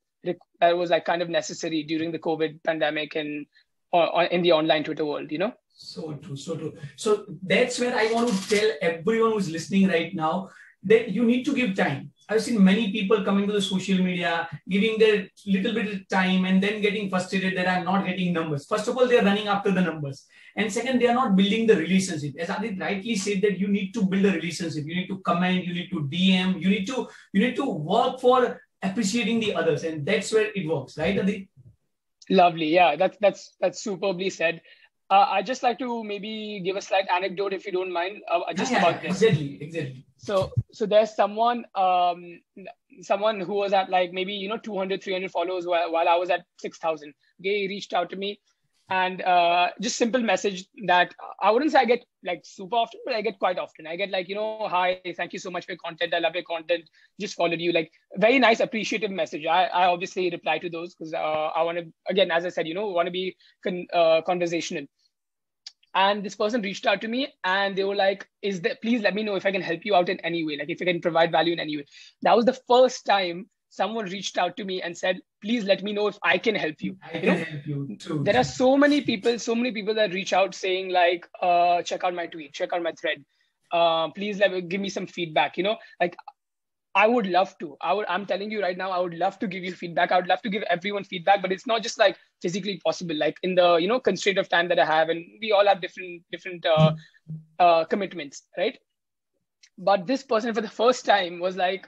that 0.60 0.76
was 0.76 0.90
like 0.90 1.06
kind 1.06 1.22
of 1.22 1.30
necessary 1.30 1.82
during 1.84 2.12
the 2.12 2.18
COVID 2.18 2.62
pandemic 2.62 3.16
and 3.16 3.46
uh, 3.94 4.26
in 4.30 4.42
the 4.42 4.52
online 4.52 4.84
Twitter 4.84 5.06
world, 5.06 5.32
you 5.32 5.38
know? 5.38 5.54
So 5.76 6.14
true, 6.14 6.36
so 6.36 6.56
true. 6.56 6.74
So 6.96 7.26
that's 7.42 7.78
where 7.78 7.94
I 7.94 8.12
want 8.12 8.30
to 8.30 8.48
tell 8.48 8.70
everyone 8.80 9.32
who's 9.32 9.50
listening 9.50 9.88
right 9.88 10.14
now 10.14 10.50
that 10.82 11.10
you 11.10 11.24
need 11.24 11.44
to 11.44 11.54
give 11.54 11.74
time 11.74 12.12
I've 12.28 12.42
seen 12.42 12.62
many 12.62 12.90
people 12.90 13.22
coming 13.24 13.46
to 13.46 13.52
the 13.52 13.62
social 13.62 13.98
media, 13.98 14.48
giving 14.68 14.98
their 14.98 15.28
little 15.46 15.72
bit 15.72 15.94
of 15.94 16.08
time 16.08 16.44
and 16.44 16.60
then 16.60 16.80
getting 16.80 17.08
frustrated 17.08 17.56
that 17.56 17.68
I'm 17.68 17.84
not 17.84 18.04
getting 18.04 18.32
numbers. 18.32 18.66
First 18.66 18.88
of 18.88 18.96
all, 18.96 19.06
they're 19.06 19.22
running 19.22 19.46
after 19.46 19.70
the 19.70 19.80
numbers. 19.80 20.26
And 20.56 20.72
second, 20.72 21.00
they 21.00 21.06
are 21.06 21.14
not 21.14 21.36
building 21.36 21.68
the 21.68 21.76
relationship. 21.76 22.34
As 22.38 22.50
Adit 22.50 22.80
rightly 22.80 23.14
said 23.14 23.42
that 23.42 23.60
you 23.60 23.68
need 23.68 23.92
to 23.92 24.04
build 24.04 24.24
a 24.24 24.32
relationship. 24.32 24.84
You 24.84 24.96
need 24.96 25.06
to 25.08 25.20
comment, 25.20 25.66
you 25.66 25.74
need 25.74 25.90
to 25.90 26.00
DM, 26.00 26.60
you 26.60 26.68
need 26.68 26.86
to, 26.86 27.06
you 27.32 27.46
need 27.46 27.56
to 27.56 27.70
work 27.70 28.20
for 28.20 28.60
appreciating 28.82 29.38
the 29.38 29.54
others. 29.54 29.84
And 29.84 30.04
that's 30.04 30.32
where 30.32 30.50
it 30.52 30.66
works, 30.66 30.98
right, 30.98 31.16
Adit? 31.16 31.48
Lovely. 32.28 32.74
Yeah, 32.74 32.96
that's 32.96 33.16
that's 33.20 33.54
that's 33.60 33.84
superbly 33.84 34.30
said. 34.30 34.60
Uh, 35.08 35.26
I 35.30 35.42
just 35.42 35.62
like 35.62 35.78
to 35.78 36.02
maybe 36.02 36.60
give 36.64 36.74
a 36.76 36.80
slight 36.80 37.04
anecdote, 37.14 37.52
if 37.52 37.64
you 37.64 37.72
don't 37.72 37.92
mind, 37.92 38.22
uh, 38.30 38.52
just 38.54 38.72
yeah, 38.72 38.78
about 38.78 39.02
this. 39.02 39.22
Exactly, 39.22 39.58
exactly. 39.62 40.04
So, 40.16 40.50
so 40.72 40.84
there's 40.84 41.14
someone, 41.14 41.64
um, 41.76 42.40
someone 43.02 43.40
who 43.40 43.54
was 43.54 43.72
at 43.72 43.88
like 43.88 44.12
maybe 44.12 44.32
you 44.32 44.48
know 44.48 44.58
200, 44.58 45.02
300 45.02 45.30
followers 45.30 45.64
while, 45.64 45.92
while 45.92 46.08
I 46.08 46.16
was 46.16 46.30
at 46.30 46.44
6,000. 46.58 47.14
They 47.38 47.66
reached 47.68 47.92
out 47.92 48.10
to 48.10 48.16
me, 48.16 48.40
and 48.88 49.20
uh, 49.22 49.68
just 49.80 49.96
simple 49.96 50.20
message 50.20 50.66
that 50.86 51.12
I 51.42 51.50
wouldn't 51.50 51.72
say 51.72 51.80
I 51.80 51.84
get 51.84 52.04
like 52.24 52.42
super 52.44 52.76
often, 52.76 53.00
but 53.04 53.14
I 53.14 53.20
get 53.20 53.38
quite 53.38 53.58
often. 53.58 53.86
I 53.86 53.96
get 53.96 54.10
like 54.10 54.28
you 54.28 54.36
know, 54.36 54.68
hi, 54.68 55.00
thank 55.16 55.32
you 55.32 55.38
so 55.38 55.50
much 55.50 55.66
for 55.66 55.72
your 55.72 55.78
content. 55.84 56.14
I 56.14 56.20
love 56.20 56.34
your 56.34 56.44
content. 56.44 56.84
Just 57.20 57.34
followed 57.34 57.60
you. 57.60 57.72
Like 57.72 57.90
very 58.16 58.38
nice, 58.38 58.60
appreciative 58.60 59.10
message. 59.10 59.44
I, 59.44 59.64
I 59.64 59.86
obviously 59.86 60.30
reply 60.30 60.58
to 60.58 60.70
those 60.70 60.94
because 60.94 61.14
uh, 61.14 61.16
I 61.18 61.62
want 61.62 61.78
to 61.78 61.92
again, 62.08 62.30
as 62.30 62.46
I 62.46 62.50
said, 62.50 62.68
you 62.68 62.74
know, 62.74 62.88
want 62.88 63.06
to 63.06 63.12
be 63.12 63.36
con- 63.64 63.88
uh, 63.92 64.22
conversational 64.22 64.86
and 65.96 66.22
this 66.22 66.36
person 66.36 66.60
reached 66.60 66.86
out 66.86 67.00
to 67.00 67.08
me 67.08 67.26
and 67.42 67.74
they 67.74 67.82
were 67.82 67.96
like 67.96 68.28
is 68.42 68.60
there 68.60 68.76
please 68.82 69.00
let 69.00 69.14
me 69.14 69.22
know 69.22 69.34
if 69.34 69.46
i 69.46 69.50
can 69.50 69.62
help 69.62 69.84
you 69.84 69.94
out 69.94 70.10
in 70.10 70.20
any 70.20 70.44
way 70.44 70.56
like 70.58 70.68
if 70.68 70.82
i 70.82 70.84
can 70.84 71.00
provide 71.00 71.32
value 71.32 71.54
in 71.54 71.58
any 71.58 71.76
way 71.78 71.86
that 72.22 72.36
was 72.36 72.44
the 72.44 72.58
first 72.68 73.06
time 73.06 73.48
someone 73.76 74.06
reached 74.16 74.38
out 74.38 74.56
to 74.56 74.64
me 74.64 74.80
and 74.82 74.96
said 74.96 75.20
please 75.42 75.64
let 75.64 75.82
me 75.82 75.92
know 75.92 76.06
if 76.12 76.18
i 76.22 76.36
can 76.38 76.54
help 76.54 76.82
you 76.88 76.96
i 77.14 77.18
can 77.18 77.28
help 77.28 77.48
you 77.70 77.96
too 78.08 78.22
there 78.24 78.36
are 78.36 78.48
so 78.52 78.76
many 78.76 79.00
people 79.00 79.38
so 79.38 79.54
many 79.54 79.72
people 79.72 79.94
that 79.94 80.12
reach 80.12 80.32
out 80.32 80.54
saying 80.54 80.88
like 80.90 81.26
uh, 81.42 81.82
check 81.82 82.04
out 82.04 82.14
my 82.20 82.26
tweet 82.26 82.52
check 82.52 82.72
out 82.72 82.82
my 82.82 82.92
thread 83.00 83.24
uh, 83.72 84.08
please 84.10 84.38
let 84.38 84.52
me, 84.52 84.60
give 84.62 84.80
me 84.80 84.88
some 84.88 85.06
feedback 85.06 85.56
you 85.56 85.64
know 85.68 85.76
like 86.00 86.16
I 86.96 87.06
would 87.06 87.26
love 87.26 87.56
to. 87.58 87.76
I 87.82 87.92
would. 87.92 88.06
I'm 88.08 88.24
telling 88.24 88.50
you 88.50 88.62
right 88.62 88.76
now. 88.76 88.90
I 88.90 88.98
would 88.98 89.12
love 89.12 89.38
to 89.40 89.46
give 89.46 89.62
you 89.62 89.74
feedback. 89.74 90.12
I 90.12 90.16
would 90.16 90.28
love 90.28 90.40
to 90.40 90.48
give 90.48 90.62
everyone 90.62 91.04
feedback, 91.04 91.42
but 91.42 91.52
it's 91.52 91.66
not 91.66 91.82
just 91.82 91.98
like 91.98 92.16
physically 92.40 92.80
possible. 92.82 93.14
Like 93.14 93.36
in 93.42 93.54
the 93.54 93.74
you 93.74 93.86
know 93.86 94.00
constraint 94.00 94.38
of 94.38 94.48
time 94.48 94.68
that 94.70 94.78
I 94.78 94.86
have, 94.86 95.10
and 95.10 95.22
we 95.42 95.52
all 95.52 95.66
have 95.66 95.82
different 95.82 96.22
different 96.32 96.64
uh, 96.64 96.92
uh, 97.58 97.84
commitments, 97.84 98.44
right? 98.56 98.78
But 99.76 100.06
this 100.06 100.22
person 100.22 100.54
for 100.54 100.62
the 100.62 100.70
first 100.70 101.04
time 101.04 101.38
was 101.38 101.54
like, 101.54 101.86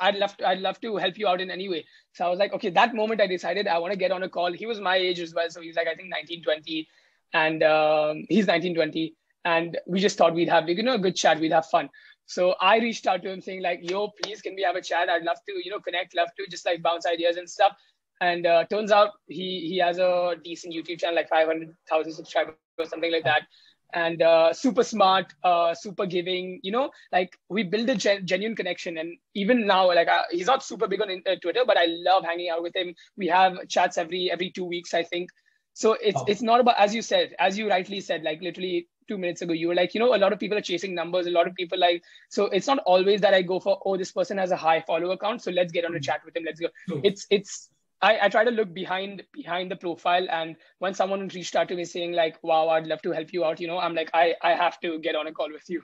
I'd 0.00 0.16
love 0.16 0.36
to, 0.38 0.48
I'd 0.48 0.60
love 0.60 0.80
to 0.80 0.96
help 0.96 1.18
you 1.18 1.28
out 1.28 1.40
in 1.40 1.50
any 1.50 1.68
way. 1.68 1.84
So 2.12 2.26
I 2.26 2.28
was 2.28 2.38
like, 2.38 2.52
okay, 2.52 2.70
that 2.70 2.94
moment 2.94 3.20
I 3.20 3.26
decided 3.26 3.66
I 3.66 3.78
want 3.78 3.92
to 3.92 3.98
get 3.98 4.12
on 4.12 4.22
a 4.22 4.28
call. 4.28 4.52
He 4.52 4.66
was 4.66 4.80
my 4.80 4.96
age 4.96 5.20
as 5.20 5.34
well. 5.34 5.48
So 5.50 5.60
he's 5.60 5.76
like, 5.76 5.86
I 5.86 5.94
think 5.94 6.10
19, 6.10 6.42
20 6.42 6.88
and 7.32 7.62
um, 7.62 8.24
he's 8.28 8.46
19, 8.46 8.74
20. 8.74 9.14
And 9.44 9.78
we 9.86 10.00
just 10.00 10.18
thought 10.18 10.34
we'd 10.34 10.48
have, 10.48 10.68
you 10.68 10.82
know, 10.82 10.94
a 10.94 10.98
good 10.98 11.16
chat. 11.16 11.40
We'd 11.40 11.52
have 11.52 11.66
fun. 11.66 11.88
So 12.26 12.54
I 12.60 12.78
reached 12.78 13.06
out 13.06 13.22
to 13.22 13.30
him 13.30 13.40
saying 13.40 13.62
like, 13.62 13.80
yo, 13.82 14.08
please, 14.22 14.40
can 14.40 14.54
we 14.54 14.62
have 14.62 14.76
a 14.76 14.82
chat? 14.82 15.08
I'd 15.08 15.24
love 15.24 15.38
to, 15.48 15.54
you 15.64 15.70
know, 15.70 15.80
connect, 15.80 16.14
love 16.14 16.28
to 16.38 16.46
just 16.48 16.66
like 16.66 16.82
bounce 16.82 17.06
ideas 17.06 17.36
and 17.36 17.48
stuff. 17.48 17.72
And 18.20 18.46
uh, 18.46 18.64
turns 18.66 18.92
out 18.92 19.12
he 19.26 19.66
he 19.66 19.78
has 19.78 19.98
a 19.98 20.34
decent 20.44 20.74
YouTube 20.74 21.00
channel, 21.00 21.16
like 21.16 21.30
500,000 21.30 22.12
subscribers 22.12 22.54
or 22.78 22.84
something 22.84 23.10
like 23.10 23.24
that. 23.24 23.42
And 23.92 24.22
uh, 24.22 24.52
super 24.52 24.82
smart, 24.82 25.32
uh, 25.42 25.74
super 25.74 26.06
giving, 26.06 26.60
you 26.62 26.72
know, 26.72 26.90
like 27.12 27.38
we 27.48 27.62
build 27.62 27.88
a 27.88 27.94
gen- 27.94 28.26
genuine 28.26 28.56
connection. 28.56 28.98
And 28.98 29.16
even 29.34 29.66
now, 29.66 29.86
like 29.88 30.08
uh, 30.08 30.22
he's 30.30 30.46
not 30.46 30.62
super 30.62 30.88
big 30.88 31.00
on 31.00 31.10
uh, 31.26 31.36
Twitter, 31.42 31.62
but 31.66 31.76
I 31.76 31.86
love 31.88 32.24
hanging 32.24 32.50
out 32.50 32.62
with 32.62 32.74
him. 32.74 32.94
We 33.16 33.26
have 33.28 33.68
chats 33.68 33.98
every 33.98 34.30
every 34.30 34.50
two 34.50 34.64
weeks, 34.64 34.94
I 34.94 35.02
think. 35.02 35.30
So 35.74 35.92
it's 35.92 36.20
oh. 36.20 36.24
it's 36.28 36.42
not 36.42 36.60
about 36.60 36.76
as 36.78 36.94
you 36.94 37.02
said, 37.02 37.34
as 37.38 37.56
you 37.56 37.68
rightly 37.68 38.00
said, 38.00 38.22
like 38.22 38.40
literally 38.42 38.88
two 39.08 39.18
minutes 39.18 39.42
ago, 39.42 39.52
you 39.52 39.68
were 39.68 39.74
like, 39.74 39.94
you 39.94 40.00
know, 40.00 40.14
a 40.14 40.18
lot 40.18 40.32
of 40.32 40.38
people 40.38 40.56
are 40.56 40.62
chasing 40.62 40.94
numbers. 40.94 41.26
A 41.26 41.30
lot 41.30 41.46
of 41.46 41.54
people 41.54 41.78
like, 41.78 42.02
so 42.28 42.44
it's 42.46 42.66
not 42.66 42.78
always 42.86 43.20
that 43.22 43.34
I 43.34 43.42
go 43.42 43.58
for, 43.58 43.80
oh, 43.84 43.96
this 43.96 44.12
person 44.12 44.38
has 44.38 44.52
a 44.52 44.56
high 44.56 44.80
follower 44.80 45.16
count, 45.16 45.42
so 45.42 45.50
let's 45.50 45.72
get 45.72 45.84
on 45.84 45.94
a 45.96 46.00
chat 46.00 46.20
with 46.24 46.36
him. 46.36 46.44
Let's 46.44 46.60
go. 46.60 46.68
It's 47.02 47.26
it's 47.30 47.70
I, 48.02 48.18
I 48.22 48.28
try 48.28 48.44
to 48.44 48.50
look 48.50 48.72
behind 48.72 49.22
behind 49.32 49.70
the 49.70 49.76
profile, 49.76 50.26
and 50.30 50.56
when 50.78 50.94
someone 50.94 51.28
reached 51.28 51.54
out 51.54 51.68
to 51.68 51.76
me 51.76 51.84
saying 51.84 52.12
like, 52.12 52.38
wow, 52.42 52.68
I'd 52.68 52.86
love 52.86 53.02
to 53.02 53.12
help 53.12 53.32
you 53.32 53.44
out, 53.44 53.60
you 53.60 53.66
know, 53.66 53.78
I'm 53.78 53.94
like, 53.94 54.10
I 54.14 54.34
I 54.42 54.54
have 54.54 54.80
to 54.80 54.98
get 55.00 55.16
on 55.16 55.26
a 55.26 55.32
call 55.32 55.50
with 55.52 55.68
you. 55.68 55.82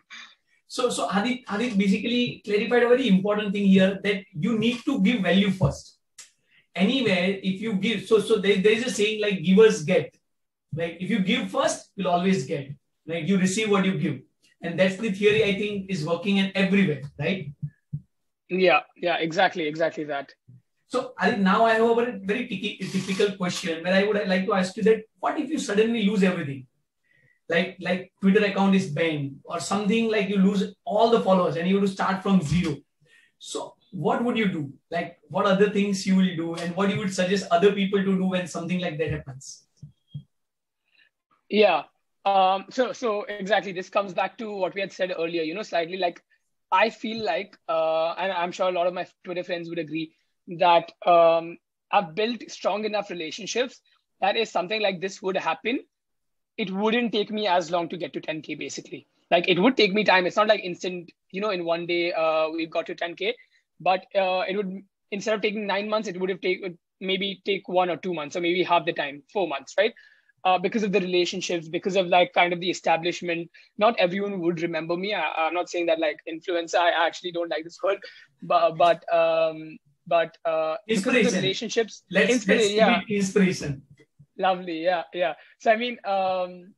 So 0.67 0.89
so 0.91 1.09
Adit 1.11 1.45
Adit 1.49 1.79
basically 1.79 2.43
clarified 2.45 2.83
a 2.83 2.89
very 2.89 3.09
important 3.09 3.53
thing 3.53 3.67
here 3.67 4.01
that 4.03 4.25
you 4.33 4.59
need 4.59 4.79
to 4.85 5.01
give 5.03 5.21
value 5.21 5.51
first. 5.51 5.99
Anywhere 6.75 7.39
if 7.43 7.61
you 7.61 7.75
give 7.75 8.07
so 8.07 8.19
so 8.21 8.39
there, 8.39 8.57
there 8.57 8.73
is 8.73 8.87
a 8.87 8.91
saying 8.91 9.21
like 9.21 9.43
givers 9.43 9.85
get. 9.85 10.17
Like 10.75 10.97
if 11.01 11.11
you 11.11 11.21
give 11.21 11.51
first 11.51 11.91
you'll 11.97 12.09
always 12.09 12.47
get. 12.47 12.71
Like 13.07 13.29
you 13.29 13.39
receive 13.39 13.71
what 13.71 13.85
you 13.85 13.99
give. 13.99 14.21
And 14.63 14.81
that's 14.81 14.97
the 14.97 15.13
theory 15.13 15.45
i 15.45 15.55
think 15.59 15.91
is 15.91 16.05
working 16.05 16.39
in 16.39 16.51
everywhere 16.55 17.03
right? 17.19 17.53
Yeah 18.49 18.81
yeah 18.97 19.17
exactly 19.19 19.69
exactly 19.69 20.05
that 20.05 20.33
so 20.89 21.13
I 21.19 21.37
now 21.37 21.65
I 21.65 21.75
have 21.75 21.89
a 21.89 21.95
very, 21.95 22.19
very 22.25 22.47
typical 22.47 23.37
question 23.37 23.83
where 23.83 23.95
I 23.95 24.05
would 24.05 24.29
like 24.29 24.47
to 24.47 24.55
ask 24.55 24.77
you 24.77 24.83
that 24.85 25.05
what 25.19 25.39
if 25.39 25.51
you 25.51 25.59
suddenly 25.59 26.05
lose 26.05 26.23
everything? 26.23 26.67
Like 27.49 27.77
like 27.81 28.13
Twitter 28.21 28.45
account 28.45 28.75
is 28.75 28.91
banned 28.91 29.41
or 29.45 29.61
something 29.61 30.11
like 30.11 30.29
you 30.29 30.39
lose 30.39 30.75
all 30.85 31.11
the 31.11 31.21
followers 31.21 31.57
and 31.57 31.69
you 31.69 31.77
have 31.77 31.85
to 31.85 31.91
start 31.91 32.23
from 32.23 32.43
zero. 32.43 32.77
So 33.39 33.77
what 33.91 34.23
would 34.25 34.37
you 34.37 34.49
do? 34.49 34.73
Like, 34.91 35.19
what 35.29 35.47
other 35.47 35.71
things 35.71 36.07
you 36.07 36.17
will 36.17 36.37
do, 36.37 36.55
and 36.55 36.77
what 36.77 36.91
you 36.91 36.99
would 36.99 37.15
suggest 37.15 37.47
other 37.51 37.73
people 37.73 37.99
to 37.99 38.17
do 38.17 38.27
when 38.27 38.47
something 38.47 38.79
like 38.79 38.99
that 38.99 39.11
happens? 39.11 39.67
Yeah. 41.49 41.85
Um, 42.25 42.67
so, 42.71 42.93
so 42.93 43.23
exactly, 43.23 43.73
this 43.73 43.89
comes 43.89 44.13
back 44.13 44.37
to 44.39 44.51
what 44.51 44.75
we 44.75 44.81
had 44.81 44.93
said 44.93 45.15
earlier. 45.17 45.43
You 45.43 45.55
know, 45.55 45.63
slightly 45.63 45.97
like 45.97 46.23
I 46.71 46.91
feel 46.91 47.25
like, 47.25 47.57
uh, 47.69 48.13
and 48.15 48.33
I'm 48.33 48.53
sure 48.53 48.69
a 48.69 48.73
lot 48.73 48.87
of 48.87 48.95
my 48.95 49.07
Twitter 49.25 49.45
friends 49.45 49.69
would 49.69 49.79
agree 49.79 50.13
that 50.59 50.93
um, 51.07 51.59
I've 51.91 52.15
built 52.15 52.43
strong 52.49 52.85
enough 52.85 53.11
relationships 53.11 53.81
that 54.21 54.37
if 54.37 54.49
something 54.49 54.81
like 54.81 55.01
this 55.01 55.21
would 55.23 55.37
happen, 55.37 55.81
it 56.57 56.71
wouldn't 56.71 57.13
take 57.13 57.31
me 57.31 57.47
as 57.47 57.71
long 57.71 57.89
to 57.91 57.97
get 57.97 58.13
to 58.15 58.21
10k. 58.21 58.59
Basically, 58.59 59.07
like 59.31 59.49
it 59.49 59.59
would 59.59 59.77
take 59.77 59.93
me 59.93 60.05
time. 60.05 60.27
It's 60.27 60.37
not 60.37 60.49
like 60.49 60.61
instant. 60.65 61.11
You 61.31 61.41
know, 61.41 61.51
in 61.51 61.65
one 61.65 61.87
day 61.87 62.13
uh, 62.13 62.49
we've 62.49 62.71
got 62.71 62.87
to 62.87 62.95
10k 62.95 63.35
but 63.81 64.07
uh, 64.15 64.43
it 64.49 64.57
would 64.57 64.83
instead 65.11 65.35
of 65.35 65.43
taking 65.43 65.67
nine 65.67 65.89
months, 65.89 66.09
it 66.09 66.19
would 66.19 66.31
have 66.31 66.41
taken 66.41 66.79
maybe 67.01 67.43
take 67.45 67.69
one 67.69 67.91
or 67.91 67.97
two 67.97 68.15
months, 68.15 68.37
or 68.37 68.41
maybe 68.41 68.63
half 68.63 68.87
the 68.87 68.93
time, 68.93 69.23
four 69.33 69.47
months, 69.47 69.75
right? 69.77 69.93
Uh, 70.45 70.59
because 70.59 70.83
of 70.83 70.93
the 70.93 71.01
relationships, 71.01 71.69
because 71.69 71.97
of 71.97 72.07
like 72.07 72.33
kind 72.33 72.53
of 72.53 72.61
the 72.61 72.71
establishment. 72.71 73.51
Not 73.77 73.99
everyone 73.99 74.41
would 74.41 74.63
remember 74.63 74.97
me. 74.97 75.13
I, 75.13 75.49
am 75.49 75.55
not 75.55 75.69
saying 75.69 75.87
that 75.87 75.99
like 75.99 76.21
influencer. 76.29 76.77
I 76.77 77.07
actually 77.07 77.33
don't 77.33 77.51
like 77.51 77.65
this 77.65 77.79
word, 77.83 77.99
but 78.43 78.77
but 78.77 79.15
um, 79.15 79.77
but 80.07 80.37
uh, 80.45 80.77
inspiration. 80.89 81.35
relationships. 81.35 82.03
Let's, 82.11 82.33
inspira- 82.33 82.59
let's 82.59 82.71
yeah. 82.71 83.01
inspiration. 83.09 83.83
Lovely, 84.39 84.85
yeah, 84.85 85.05
yeah. 85.15 85.35
So 85.59 85.73
I 85.73 85.77
mean, 85.77 85.99
um, 86.05 86.75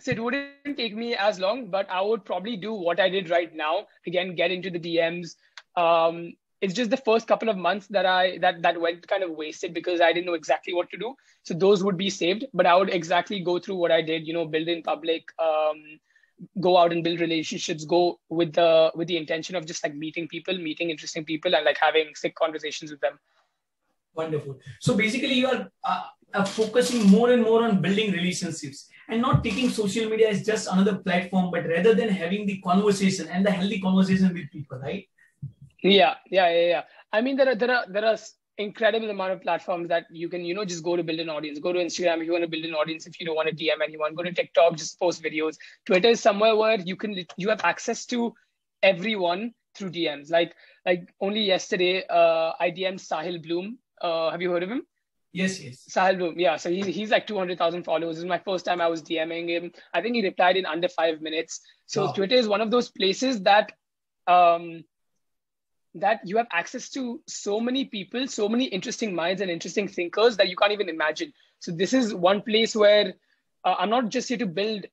so 0.00 0.10
it 0.10 0.22
wouldn't 0.22 0.76
take 0.76 0.96
me 0.96 1.14
as 1.14 1.38
long, 1.38 1.68
but 1.70 1.90
I 1.90 2.00
would 2.00 2.24
probably 2.24 2.56
do 2.56 2.72
what 2.72 3.00
I 3.00 3.08
did 3.08 3.30
right 3.30 3.54
now. 3.54 3.86
Again, 4.06 4.34
get 4.34 4.50
into 4.50 4.70
the 4.70 4.78
DMs, 4.78 5.34
um, 5.76 6.32
it's 6.62 6.74
just 6.74 6.90
the 6.90 6.96
first 6.96 7.26
couple 7.26 7.48
of 7.48 7.56
months 7.56 7.88
that 7.88 8.06
I 8.06 8.38
that 8.38 8.62
that 8.62 8.80
went 8.80 9.06
kind 9.08 9.24
of 9.24 9.32
wasted 9.32 9.74
because 9.74 10.00
I 10.00 10.12
didn't 10.12 10.26
know 10.26 10.34
exactly 10.34 10.72
what 10.72 10.88
to 10.90 10.96
do. 10.96 11.14
So 11.42 11.54
those 11.54 11.82
would 11.82 11.96
be 11.96 12.08
saved, 12.08 12.44
but 12.54 12.66
I 12.66 12.76
would 12.76 12.90
exactly 12.90 13.40
go 13.40 13.58
through 13.58 13.76
what 13.76 13.90
I 13.90 14.00
did. 14.00 14.26
You 14.26 14.32
know, 14.32 14.46
build 14.46 14.68
in 14.68 14.82
public, 14.82 15.24
um, 15.40 15.82
go 16.60 16.76
out 16.76 16.92
and 16.92 17.04
build 17.04 17.20
relationships, 17.20 17.84
go 17.84 18.18
with 18.28 18.52
the 18.52 18.92
with 18.94 19.08
the 19.08 19.16
intention 19.16 19.56
of 19.56 19.66
just 19.66 19.82
like 19.84 19.94
meeting 19.94 20.28
people, 20.28 20.56
meeting 20.58 20.90
interesting 20.90 21.24
people, 21.24 21.54
and 21.54 21.64
like 21.64 21.78
having 21.78 22.14
sick 22.14 22.34
conversations 22.34 22.90
with 22.90 23.00
them. 23.00 23.18
Wonderful. 24.14 24.58
So 24.80 24.96
basically, 24.96 25.34
you 25.34 25.46
are 25.46 25.68
uh, 25.84 26.02
uh, 26.34 26.44
focusing 26.44 27.08
more 27.08 27.32
and 27.32 27.42
more 27.42 27.62
on 27.64 27.80
building 27.80 28.12
relationships 28.12 28.88
and 29.08 29.22
not 29.22 29.42
taking 29.44 29.70
social 29.70 30.08
media 30.08 30.28
as 30.30 30.44
just 30.44 30.68
another 30.70 30.96
platform, 30.98 31.50
but 31.50 31.66
rather 31.66 31.94
than 31.94 32.08
having 32.08 32.46
the 32.46 32.60
conversation 32.60 33.28
and 33.28 33.44
the 33.44 33.50
healthy 33.50 33.80
conversation 33.80 34.32
with 34.32 34.50
people, 34.50 34.78
right? 34.78 35.08
Yeah, 35.82 36.14
yeah, 36.30 36.48
yeah, 36.50 36.66
yeah. 36.68 36.82
I 37.12 37.20
mean, 37.20 37.36
there 37.36 37.48
are 37.50 37.54
there 37.54 37.70
are 37.70 37.84
there 37.88 38.04
are 38.04 38.16
incredible 38.58 39.08
amount 39.10 39.32
of 39.32 39.40
platforms 39.40 39.88
that 39.88 40.04
you 40.10 40.28
can 40.28 40.44
you 40.44 40.54
know 40.54 40.64
just 40.64 40.84
go 40.84 40.96
to 40.96 41.02
build 41.02 41.20
an 41.20 41.28
audience. 41.28 41.58
Go 41.58 41.72
to 41.72 41.78
Instagram 41.78 42.18
if 42.18 42.26
you 42.26 42.32
want 42.32 42.44
to 42.44 42.50
build 42.50 42.64
an 42.64 42.74
audience. 42.74 43.06
If 43.06 43.18
you 43.20 43.26
don't 43.26 43.36
want 43.36 43.48
to 43.48 43.54
DM 43.54 43.82
anyone, 43.82 44.14
go 44.14 44.22
to 44.22 44.32
TikTok, 44.32 44.76
just 44.76 44.98
post 44.98 45.22
videos. 45.22 45.56
Twitter 45.86 46.08
is 46.08 46.20
somewhere 46.20 46.56
where 46.56 46.78
you 46.80 46.96
can 46.96 47.16
you 47.36 47.48
have 47.48 47.60
access 47.64 48.06
to 48.06 48.34
everyone 48.82 49.54
through 49.74 49.90
DMs. 49.90 50.30
Like 50.30 50.54
like 50.84 51.12
only 51.20 51.40
yesterday, 51.40 52.04
uh, 52.08 52.52
I 52.58 52.70
DM'd 52.70 53.00
Sahil 53.00 53.42
Bloom. 53.42 53.78
Uh, 54.00 54.30
have 54.30 54.42
you 54.42 54.50
heard 54.50 54.62
of 54.62 54.70
him? 54.70 54.82
Yes, 55.32 55.60
yes. 55.60 55.86
Sahil 55.88 56.18
Bloom. 56.18 56.38
Yeah. 56.38 56.56
So 56.56 56.70
he's, 56.70 56.86
he's 56.86 57.10
like 57.10 57.26
200,000 57.26 57.84
followers. 57.84 58.16
This 58.16 58.24
is 58.24 58.28
my 58.28 58.38
first 58.38 58.64
time 58.64 58.80
I 58.80 58.88
was 58.88 59.02
DMing 59.02 59.48
him. 59.48 59.72
I 59.94 60.02
think 60.02 60.14
he 60.14 60.22
replied 60.22 60.56
in 60.56 60.66
under 60.66 60.88
five 60.88 61.22
minutes. 61.22 61.60
So 61.86 62.06
wow. 62.06 62.12
Twitter 62.12 62.34
is 62.34 62.48
one 62.48 62.60
of 62.60 62.70
those 62.70 62.90
places 62.90 63.42
that, 63.42 63.72
um, 64.26 64.84
that 65.94 66.20
you 66.24 66.36
have 66.38 66.46
access 66.52 66.88
to 66.90 67.20
so 67.26 67.60
many 67.60 67.84
people, 67.84 68.26
so 68.26 68.48
many 68.48 68.64
interesting 68.64 69.14
minds 69.14 69.40
and 69.40 69.50
interesting 69.50 69.88
thinkers 69.88 70.36
that 70.36 70.48
you 70.48 70.56
can't 70.56 70.72
even 70.72 70.88
imagine. 70.88 71.32
So 71.58 71.70
this 71.70 71.92
is 71.92 72.14
one 72.14 72.42
place 72.42 72.74
where 72.74 73.14
uh, 73.64 73.74
I'm 73.78 73.90
not 73.90 74.08
just 74.08 74.28
here 74.28 74.38
to 74.38 74.46
build 74.46 74.86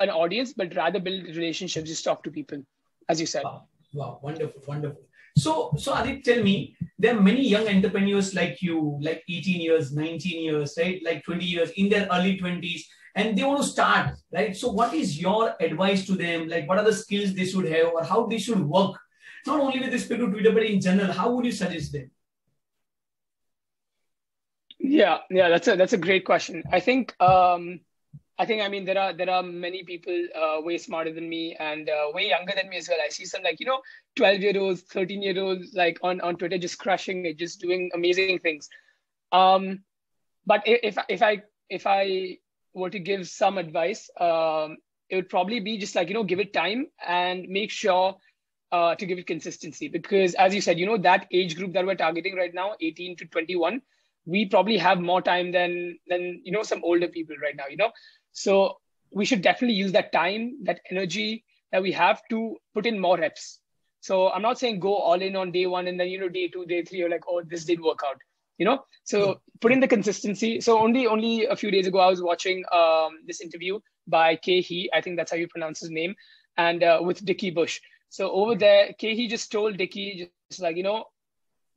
an 0.00 0.10
audience, 0.10 0.52
but 0.52 0.74
rather 0.74 0.98
build 0.98 1.24
relationships, 1.24 1.88
just 1.88 2.04
talk 2.04 2.24
to 2.24 2.30
people, 2.30 2.62
as 3.08 3.20
you 3.20 3.26
said. 3.26 3.44
Wow, 3.44 3.68
wow. 3.94 4.18
wonderful, 4.22 4.62
wonderful. 4.66 5.02
So, 5.38 5.72
so 5.78 5.94
Adit, 5.94 6.24
tell 6.24 6.42
me, 6.42 6.76
there 6.98 7.16
are 7.16 7.20
many 7.20 7.46
young 7.48 7.66
entrepreneurs 7.66 8.34
like 8.34 8.60
you, 8.60 8.98
like 9.00 9.22
18 9.28 9.60
years, 9.60 9.92
19 9.92 10.42
years, 10.42 10.74
right? 10.76 11.00
Like 11.04 11.24
20 11.24 11.44
years 11.44 11.70
in 11.76 11.88
their 11.88 12.06
early 12.10 12.38
20s, 12.38 12.82
and 13.14 13.36
they 13.36 13.44
want 13.44 13.62
to 13.62 13.66
start, 13.66 14.14
right? 14.32 14.54
So, 14.54 14.70
what 14.70 14.92
is 14.92 15.20
your 15.20 15.54
advice 15.60 16.04
to 16.06 16.12
them? 16.12 16.48
Like, 16.48 16.68
what 16.68 16.78
are 16.78 16.84
the 16.84 16.92
skills 16.92 17.32
they 17.32 17.46
should 17.46 17.66
have, 17.66 17.92
or 17.94 18.04
how 18.04 18.26
they 18.26 18.38
should 18.38 18.60
work? 18.60 18.98
Not 19.46 19.60
only 19.60 19.80
with 19.80 19.92
respect 19.92 20.20
to 20.20 20.30
Twitter, 20.30 20.52
but 20.52 20.64
in 20.64 20.80
general, 20.80 21.12
how 21.12 21.32
would 21.32 21.44
you 21.44 21.52
suggest 21.52 21.92
them? 21.92 22.10
Yeah, 24.78 25.18
yeah, 25.30 25.48
that's 25.48 25.68
a 25.68 25.76
that's 25.76 25.92
a 25.92 25.98
great 25.98 26.24
question. 26.24 26.64
I 26.70 26.80
think 26.80 27.14
um, 27.20 27.80
I 28.38 28.46
think 28.46 28.62
I 28.62 28.68
mean 28.68 28.84
there 28.84 28.98
are 28.98 29.12
there 29.12 29.30
are 29.30 29.42
many 29.42 29.84
people 29.84 30.26
uh, 30.34 30.60
way 30.60 30.76
smarter 30.78 31.12
than 31.12 31.28
me 31.28 31.56
and 31.58 31.88
uh, 31.88 32.10
way 32.12 32.28
younger 32.28 32.52
than 32.56 32.68
me 32.68 32.78
as 32.78 32.88
well. 32.88 32.98
I 33.04 33.08
see 33.08 33.24
some 33.24 33.42
like 33.42 33.60
you 33.60 33.66
know 33.66 33.80
twelve 34.16 34.40
year 34.40 34.58
olds, 34.58 34.82
thirteen 34.82 35.22
year 35.22 35.40
olds 35.40 35.72
like 35.74 35.98
on 36.02 36.20
on 36.20 36.36
Twitter 36.36 36.58
just 36.58 36.78
crushing 36.78 37.24
it, 37.26 37.38
just 37.38 37.60
doing 37.60 37.90
amazing 37.94 38.40
things. 38.40 38.68
Um, 39.30 39.84
but 40.46 40.62
if 40.66 40.98
if 41.08 41.22
I 41.22 41.42
if 41.68 41.86
I 41.86 42.38
were 42.74 42.90
to 42.90 42.98
give 42.98 43.28
some 43.28 43.58
advice, 43.58 44.10
um, 44.18 44.78
it 45.08 45.16
would 45.16 45.28
probably 45.28 45.60
be 45.60 45.78
just 45.78 45.94
like 45.94 46.08
you 46.08 46.14
know 46.14 46.24
give 46.24 46.40
it 46.40 46.52
time 46.52 46.86
and 47.06 47.48
make 47.48 47.70
sure 47.70 48.16
uh, 48.72 48.94
to 48.96 49.06
give 49.06 49.18
it 49.18 49.26
consistency 49.26 49.88
because 49.88 50.34
as 50.34 50.54
you 50.54 50.60
said, 50.60 50.78
you 50.78 50.86
know 50.86 50.98
that 50.98 51.26
age 51.30 51.56
group 51.56 51.72
that 51.74 51.86
we're 51.86 51.94
targeting 51.94 52.34
right 52.36 52.54
now, 52.54 52.72
eighteen 52.80 53.16
to 53.16 53.26
twenty 53.26 53.56
one 53.56 53.82
we 54.24 54.46
probably 54.46 54.78
have 54.78 55.00
more 55.00 55.20
time 55.20 55.50
than 55.50 55.98
than 56.06 56.40
you 56.44 56.52
know 56.52 56.62
some 56.62 56.80
older 56.84 57.08
people 57.08 57.34
right 57.42 57.56
now 57.56 57.64
you 57.68 57.76
know 57.76 57.90
so 58.32 58.76
we 59.14 59.24
should 59.24 59.42
definitely 59.42 59.76
use 59.76 59.92
that 59.92 60.12
time, 60.12 60.58
that 60.64 60.80
energy 60.90 61.44
that 61.70 61.82
we 61.82 61.92
have 61.92 62.22
to 62.30 62.56
put 62.74 62.86
in 62.86 62.98
more 62.98 63.18
reps. 63.18 63.60
So 64.00 64.30
I'm 64.30 64.42
not 64.42 64.58
saying 64.58 64.80
go 64.80 64.94
all 64.94 65.20
in 65.20 65.36
on 65.36 65.52
day 65.52 65.66
one 65.66 65.86
and 65.86 65.98
then 65.98 66.08
you 66.08 66.18
know 66.18 66.28
day 66.28 66.48
two, 66.48 66.66
day 66.66 66.82
three, 66.82 66.98
you're 66.98 67.10
like, 67.10 67.24
oh, 67.28 67.42
this 67.46 67.64
did 67.64 67.80
work 67.80 68.00
out. 68.04 68.16
You 68.58 68.66
know, 68.66 68.84
so 69.04 69.40
put 69.60 69.72
in 69.72 69.80
the 69.80 69.88
consistency. 69.88 70.60
So 70.60 70.78
only 70.78 71.06
only 71.06 71.46
a 71.46 71.56
few 71.56 71.70
days 71.70 71.86
ago, 71.86 71.98
I 71.98 72.08
was 72.08 72.22
watching 72.22 72.64
um, 72.72 73.18
this 73.26 73.40
interview 73.40 73.80
by 74.06 74.38
He, 74.42 74.90
I 74.92 75.00
think 75.00 75.16
that's 75.16 75.30
how 75.30 75.36
you 75.36 75.48
pronounce 75.48 75.80
his 75.80 75.90
name, 75.90 76.14
and 76.56 76.82
uh, 76.82 77.00
with 77.02 77.24
Dickie 77.24 77.50
Bush. 77.50 77.80
So 78.12 78.30
over 78.30 78.54
there, 78.54 78.94
He 78.98 79.26
just 79.26 79.50
told 79.50 79.78
Dickie, 79.78 80.30
just 80.50 80.60
like 80.60 80.76
you 80.76 80.82
know, 80.82 81.06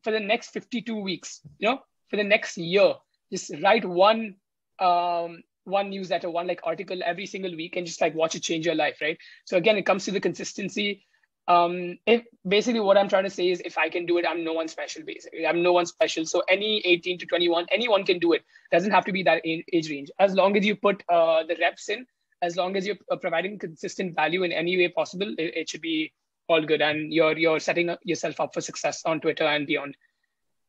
for 0.03 0.11
the 0.11 0.19
next 0.19 0.49
52 0.49 0.93
weeks, 0.93 1.39
you 1.59 1.69
know, 1.69 1.79
for 2.09 2.17
the 2.17 2.25
next 2.25 2.57
year, 2.57 2.95
just 3.31 3.51
write 3.63 3.85
one 3.85 4.35
um, 4.79 5.43
one 5.63 5.89
newsletter, 5.89 6.29
one 6.29 6.45
like 6.45 6.59
article 6.65 6.99
every 7.05 7.25
single 7.25 7.55
week 7.55 7.77
and 7.77 7.87
just 7.87 8.01
like 8.01 8.13
watch 8.13 8.35
it 8.35 8.43
change 8.43 8.65
your 8.65 8.75
life, 8.75 8.97
right? 9.01 9.17
So 9.45 9.55
again, 9.55 9.77
it 9.77 9.85
comes 9.85 10.03
to 10.05 10.11
the 10.11 10.19
consistency. 10.19 11.05
Um, 11.47 11.99
if 12.05 12.23
basically 12.45 12.81
what 12.81 12.97
I'm 12.97 13.07
trying 13.07 13.23
to 13.23 13.29
say 13.29 13.49
is 13.49 13.61
if 13.63 13.77
I 13.77 13.87
can 13.87 14.05
do 14.05 14.17
it, 14.17 14.25
I'm 14.27 14.43
no 14.43 14.51
one 14.51 14.67
special, 14.67 15.03
basically. 15.05 15.47
I'm 15.47 15.63
no 15.63 15.71
one 15.71 15.85
special. 15.85 16.25
So 16.25 16.43
any 16.49 16.81
18 16.85 17.19
to 17.19 17.25
21, 17.25 17.67
anyone 17.71 18.03
can 18.03 18.19
do 18.19 18.33
it. 18.33 18.43
Doesn't 18.73 18.91
have 18.91 19.05
to 19.05 19.13
be 19.13 19.23
that 19.23 19.41
age 19.45 19.89
range. 19.89 20.11
As 20.19 20.35
long 20.35 20.57
as 20.57 20.65
you 20.65 20.75
put 20.75 21.01
uh, 21.07 21.43
the 21.43 21.55
reps 21.61 21.87
in, 21.87 22.05
as 22.41 22.57
long 22.57 22.75
as 22.75 22.85
you're 22.85 22.97
uh, 23.09 23.15
providing 23.15 23.57
consistent 23.57 24.15
value 24.15 24.43
in 24.43 24.51
any 24.51 24.75
way 24.75 24.89
possible, 24.89 25.33
it, 25.37 25.55
it 25.55 25.69
should 25.69 25.81
be 25.81 26.11
all 26.47 26.65
good. 26.65 26.81
And 26.81 27.13
you're 27.13 27.37
you're 27.37 27.59
setting 27.59 27.95
yourself 28.03 28.39
up 28.39 28.53
for 28.53 28.61
success 28.61 29.03
on 29.05 29.19
Twitter 29.19 29.45
and 29.45 29.67
beyond. 29.67 29.97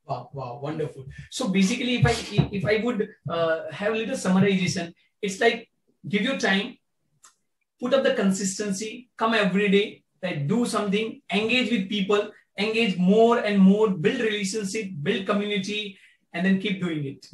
Wow, 0.06 0.30
wow, 0.32 0.60
wonderful. 0.62 1.06
So 1.30 1.48
basically, 1.48 1.96
if 1.96 2.06
I 2.06 2.14
if 2.52 2.64
I 2.64 2.82
would 2.84 3.08
uh, 3.28 3.70
have 3.72 3.92
a 3.92 3.96
little 3.96 4.16
summarization, 4.16 4.92
it's 5.20 5.40
like 5.40 5.68
give 6.08 6.22
you 6.22 6.38
time, 6.38 6.76
put 7.80 7.92
up 7.94 8.04
the 8.04 8.14
consistency, 8.14 9.08
come 9.16 9.34
every 9.34 9.68
day, 9.68 10.04
like 10.22 10.46
do 10.46 10.64
something, 10.64 11.20
engage 11.32 11.72
with 11.72 11.88
people, 11.88 12.30
engage 12.58 12.96
more 12.96 13.38
and 13.38 13.58
more, 13.58 13.90
build 13.90 14.20
relationship, 14.20 14.90
build 15.02 15.26
community, 15.26 15.98
and 16.32 16.46
then 16.46 16.60
keep 16.60 16.80
doing 16.80 17.04
it. 17.04 17.26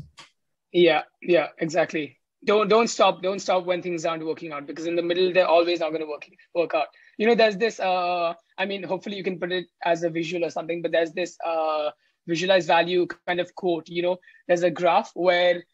Yeah, 0.73 1.03
yeah, 1.21 1.49
exactly. 1.59 2.19
Don't 2.45 2.69
don't 2.69 2.89
stop. 2.89 3.23
Don't 3.23 3.39
stop 3.39 3.65
when 3.65 3.83
things 3.83 4.05
aren't 4.05 4.27
working 4.27 4.53
out 4.53 4.67
because 4.67 4.87
in 4.87 4.97
the 4.97 5.03
middle 5.03 5.33
they're 5.33 5.47
always 5.47 5.81
not 5.81 5.91
going 5.91 6.03
to 6.03 6.09
work 6.09 6.29
work 6.55 6.75
out. 6.75 6.89
You 7.17 7.27
know, 7.27 7.35
there's 7.35 7.57
this. 7.57 7.79
Uh, 7.79 8.35
I 8.59 8.67
mean, 8.67 8.83
hopefully 8.83 9.17
you 9.17 9.25
can 9.25 9.39
put 9.39 9.53
it 9.53 9.67
as 9.85 10.03
a 10.03 10.11
visual 10.11 10.45
or 10.45 10.51
something, 10.51 10.83
but 10.83 10.93
there's 10.93 11.13
this. 11.13 11.37
Uh, 11.45 11.91
visualize 12.27 12.67
value 12.67 13.07
kind 13.27 13.41
of 13.41 13.55
quote. 13.55 13.89
You 13.89 14.03
know, 14.03 14.17
there's 14.47 14.63
a 14.63 14.71
graph 14.71 15.11
where 15.15 15.65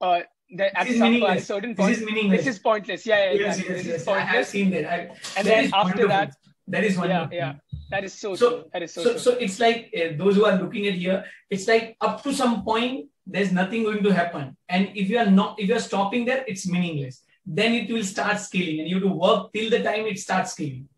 uh, 0.00 0.20
that 0.56 0.78
at 0.78 0.88
some 0.88 1.20
point, 1.20 1.42
certain 1.42 1.74
point, 1.74 1.90
this 1.90 1.98
is 1.98 2.06
meaningless. 2.06 2.44
This 2.44 2.56
is 2.56 2.58
pointless. 2.60 3.06
Yeah, 3.06 3.32
yeah, 3.32 3.40
yes, 3.40 3.62
yes, 3.68 3.84
yes. 3.84 4.08
I 4.08 4.20
have 4.20 4.46
seen 4.46 4.70
that. 4.70 4.90
I, 4.90 5.10
and 5.36 5.46
then 5.46 5.64
after 5.66 6.06
wonderful. 6.06 6.08
that, 6.08 6.36
that 6.68 6.84
is 6.84 6.96
wonderful. 6.96 7.34
Yeah, 7.34 7.54
yeah. 7.54 7.54
That 7.94 8.02
is 8.02 8.14
so, 8.14 8.34
so 8.34 8.50
true. 8.50 8.64
That 8.72 8.82
is 8.82 8.92
so, 8.92 9.04
so, 9.04 9.16
so 9.18 9.30
it's 9.38 9.60
like 9.60 9.94
uh, 9.96 10.16
those 10.18 10.34
who 10.34 10.44
are 10.44 10.56
looking 10.60 10.88
at 10.88 10.94
here, 10.94 11.24
it's 11.48 11.68
like 11.68 11.96
up 12.00 12.24
to 12.24 12.34
some 12.34 12.64
point, 12.64 13.06
there's 13.24 13.52
nothing 13.52 13.84
going 13.84 14.02
to 14.02 14.12
happen. 14.12 14.56
And 14.68 14.90
if 14.96 15.08
you 15.08 15.16
are 15.18 15.30
not, 15.30 15.60
if 15.60 15.68
you're 15.68 15.78
stopping 15.78 16.24
there, 16.24 16.44
it's 16.48 16.66
meaningless. 16.68 17.22
Then 17.46 17.72
it 17.72 17.92
will 17.92 18.02
start 18.02 18.40
scaling 18.40 18.80
and 18.80 18.88
you 18.88 18.96
have 18.96 19.04
to 19.04 19.14
work 19.14 19.52
till 19.52 19.70
the 19.70 19.80
time 19.80 20.06
it 20.06 20.18
starts 20.18 20.54
scaling. 20.54 20.88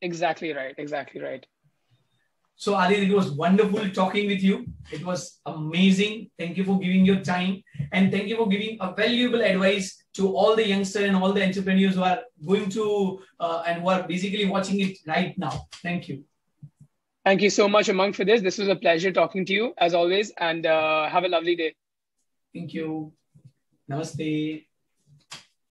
Exactly 0.00 0.54
right. 0.54 0.74
Exactly 0.78 1.20
right. 1.20 1.44
So, 2.62 2.74
Adit, 2.78 3.10
it 3.10 3.12
was 3.12 3.32
wonderful 3.32 3.90
talking 3.90 4.28
with 4.28 4.40
you. 4.40 4.66
It 4.92 5.04
was 5.04 5.40
amazing. 5.46 6.30
Thank 6.38 6.56
you 6.56 6.62
for 6.62 6.78
giving 6.78 7.04
your 7.04 7.18
time 7.18 7.64
and 7.90 8.12
thank 8.12 8.28
you 8.28 8.36
for 8.36 8.48
giving 8.48 8.78
a 8.80 8.94
valuable 8.94 9.42
advice 9.42 10.04
to 10.14 10.36
all 10.36 10.54
the 10.54 10.68
youngsters 10.68 11.08
and 11.08 11.16
all 11.16 11.32
the 11.32 11.44
entrepreneurs 11.44 11.96
who 11.96 12.04
are 12.04 12.20
going 12.46 12.70
to 12.70 13.18
uh, 13.40 13.64
and 13.66 13.82
who 13.82 13.88
are 13.88 14.04
basically 14.04 14.46
watching 14.46 14.78
it 14.78 14.96
right 15.08 15.36
now. 15.36 15.66
Thank 15.82 16.08
you. 16.08 16.22
Thank 17.24 17.42
you 17.42 17.50
so 17.50 17.68
much, 17.68 17.88
Umang, 17.88 18.14
for 18.14 18.24
this. 18.24 18.42
This 18.42 18.58
was 18.58 18.68
a 18.68 18.76
pleasure 18.76 19.10
talking 19.10 19.44
to 19.46 19.52
you 19.52 19.74
as 19.78 19.92
always, 19.92 20.32
and 20.38 20.64
uh, 20.64 21.08
have 21.08 21.24
a 21.24 21.28
lovely 21.28 21.56
day. 21.56 21.74
Thank 22.54 22.74
you. 22.74 23.12
Namaste. 23.90 24.66